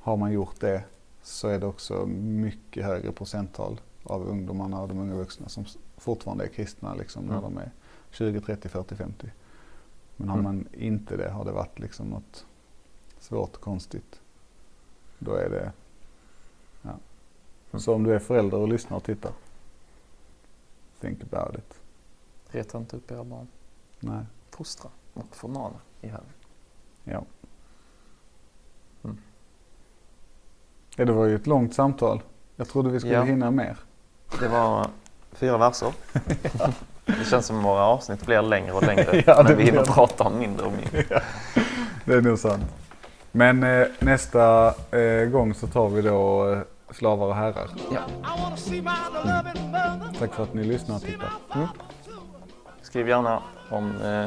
har 0.00 0.16
man 0.16 0.32
gjort 0.32 0.60
det 0.60 0.84
så 1.22 1.48
är 1.48 1.58
det 1.58 1.66
också 1.66 2.06
mycket 2.06 2.84
högre 2.84 3.12
procenttal 3.12 3.80
av 4.02 4.26
ungdomarna 4.28 4.80
och 4.82 4.88
de 4.88 4.98
unga 4.98 5.14
vuxna 5.14 5.48
som 5.48 5.64
fortfarande 5.96 6.44
är 6.44 6.48
kristna 6.48 6.94
liksom 6.94 7.24
när 7.24 7.38
Mm. 7.38 7.42
de 7.54 7.58
är 7.60 7.70
20, 8.10 8.40
30, 8.40 8.68
40, 8.68 8.94
50. 8.96 9.30
Men 10.16 10.28
har 10.28 10.38
Mm. 10.38 10.44
man 10.44 10.68
inte 10.72 11.16
det, 11.16 11.30
har 11.30 11.44
det 11.44 11.52
varit 11.52 11.78
liksom 11.78 12.06
något 12.06 12.46
svårt 13.20 13.54
och 13.56 13.60
konstigt. 13.60 14.20
Då 15.18 15.34
är 15.34 15.50
det, 15.50 15.72
ja. 16.82 16.90
Mm. 17.70 17.80
Så 17.80 17.94
om 17.94 18.02
du 18.04 18.14
är 18.14 18.18
förälder 18.18 18.58
och 18.58 18.68
lyssnar 18.68 18.96
och 18.96 19.04
tittar. 19.04 19.32
Think 21.06 21.22
about 21.32 21.54
it. 21.58 21.80
Reta 22.50 22.78
inte 22.78 22.96
upp 22.96 23.10
era 23.10 23.24
barn. 23.24 23.46
Nej, 24.00 24.24
Fostra 24.50 24.90
och 25.14 25.36
förmana 25.36 25.74
i 26.00 26.06
Herren. 26.08 26.24
ja. 27.04 27.24
Mm. 29.04 29.18
Ja, 30.96 31.04
det 31.04 31.12
var 31.12 31.26
ju 31.26 31.34
ett 31.34 31.46
långt 31.46 31.74
samtal. 31.74 32.22
Jag 32.56 32.68
trodde 32.68 32.90
vi 32.90 33.00
skulle 33.00 33.14
Ja. 33.14 33.22
hinna 33.22 33.50
mer. 33.50 33.76
Det 34.40 34.48
var 34.48 34.86
fyra 35.32 35.58
verser. 35.58 35.92
Det 37.06 37.24
känns 37.30 37.46
som 37.46 37.62
våra 37.62 37.84
avsnitt 37.84 38.26
blir 38.26 38.42
längre 38.42 38.72
och 38.72 38.82
längre. 38.82 39.22
Ja, 39.26 39.42
men 39.48 39.56
vi 39.56 39.64
hinner 39.64 39.78
det. 39.78 39.84
prata 39.92 40.24
om 40.24 40.38
mindre 40.38 40.66
och 40.66 40.72
mindre. 40.72 41.02
Det 42.04 42.14
är 42.14 42.20
nog 42.22 42.38
sant. 42.38 42.64
Men 43.32 43.62
eh, 43.62 43.86
nästa 44.00 44.74
eh, 44.98 45.28
gång 45.28 45.54
så 45.54 45.66
tar 45.66 45.88
vi 45.88 46.02
då 46.02 46.52
eh, 46.52 46.58
slavar 46.94 47.26
och 47.26 47.34
herrar. 47.34 47.70
Ja. 47.92 48.00
Mother. 48.82 50.18
Tack 50.18 50.34
för 50.34 50.42
att 50.42 50.54
ni 50.54 50.64
lyssnar 50.64 50.96
och 50.96 51.02
tittar. 51.02 51.32
Skriv 52.82 53.08
gärna 53.08 53.42
om 53.70 54.02
eh, 54.02 54.26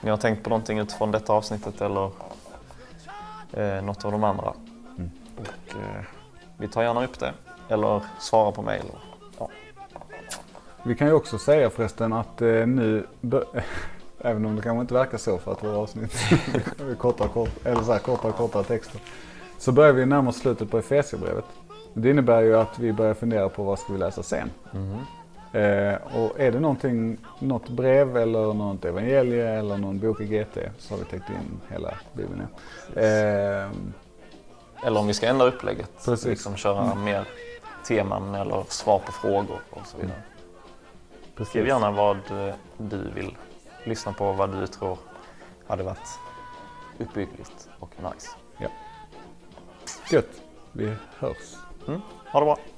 ni 0.00 0.10
har 0.10 0.16
tänkt 0.16 0.42
på 0.44 0.50
någonting 0.50 0.78
utifrån 0.78 1.10
detta 1.10 1.32
avsnittet 1.32 1.80
eller 1.80 2.10
eh, 3.52 3.82
något 3.82 4.04
av 4.04 4.12
de 4.12 4.24
andra. 4.24 4.52
Mm. 4.98 5.10
Och, 5.36 5.76
eh, 5.76 6.04
vi 6.56 6.68
tar 6.68 6.82
gärna 6.82 7.04
upp 7.04 7.18
det 7.18 7.32
eller 7.68 8.00
svarar 8.18 8.52
på 8.52 8.62
mejl. 8.62 8.84
Ja. 9.38 9.48
Vi 10.82 10.96
kan 10.96 11.06
ju 11.06 11.12
också 11.12 11.38
säga 11.38 11.70
förresten 11.70 12.12
att 12.12 12.42
eh, 12.42 12.66
nu, 12.66 13.06
även 14.18 14.46
om 14.46 14.56
det 14.56 14.62
kanske 14.62 14.80
inte 14.80 14.94
verkar 14.94 15.18
så 15.18 15.38
för 15.38 15.52
att 15.52 15.64
våra 15.64 15.76
avsnitt 15.76 16.14
är 16.90 16.94
kortare, 16.94 17.28
kort, 17.28 17.66
eller 17.66 17.82
så 17.82 17.92
här, 17.92 17.98
kortare 17.98 18.30
och 18.30 18.36
kortare 18.36 18.64
texter. 18.64 19.00
Så 19.58 19.72
börjar 19.72 19.92
vi 19.92 20.06
närma 20.06 20.30
oss 20.30 20.38
slutet 20.38 20.70
på 20.70 20.78
Efesierbrevet. 20.78 21.44
Det 21.94 22.10
innebär 22.10 22.40
ju 22.40 22.56
att 22.56 22.78
vi 22.78 22.92
börjar 22.92 23.14
fundera 23.14 23.48
på 23.48 23.62
vad 23.62 23.78
ska 23.78 23.92
vi 23.92 23.98
läsa 23.98 24.22
sen. 24.22 24.50
Eh, 25.52 25.94
och 26.16 26.40
är 26.40 26.52
det 26.52 26.60
någonting, 26.60 27.18
något 27.38 27.68
brev 27.68 28.16
eller 28.16 28.54
något 28.54 28.84
evangelie 28.84 29.58
eller 29.58 29.76
någon 29.76 29.98
bok 29.98 30.20
i 30.20 30.24
GT 30.26 30.58
så 30.78 30.94
har 30.94 30.98
vi 30.98 31.04
täckt 31.04 31.30
in 31.30 31.60
hela 31.68 31.94
Bibeln. 32.12 32.46
ja. 32.94 33.00
Eh, 33.00 33.70
Eller 34.84 35.00
om 35.00 35.06
vi 35.06 35.14
ska 35.14 35.26
ändra 35.26 35.46
upplägget. 35.46 35.90
Precis. 36.04 36.26
Liksom 36.26 36.56
köra 36.56 36.94
mer 36.94 37.28
teman 37.86 38.34
eller 38.34 38.64
svar 38.68 38.98
på 38.98 39.12
frågor 39.12 39.60
och 39.70 39.86
så 39.86 39.96
vidare. 39.98 40.22
precis. 41.36 41.50
Skriv 41.50 41.66
gärna 41.66 41.90
vad 41.90 42.16
eh, 42.16 42.54
du 42.78 43.10
vill 43.14 43.36
lyssna 43.84 44.12
på, 44.12 44.32
vad 44.32 44.52
du 44.60 44.66
tror 44.66 44.98
hade 45.66 45.82
varit 45.82 46.18
uppbyggligt 46.98 47.68
och 47.78 47.90
nice. 48.02 48.30
Gött. 50.10 50.42
Vi 50.72 50.94
hörs. 51.18 51.54
Mm. 51.90 52.02
Ha 52.32 52.40
det 52.40 52.44
bra! 52.44 52.69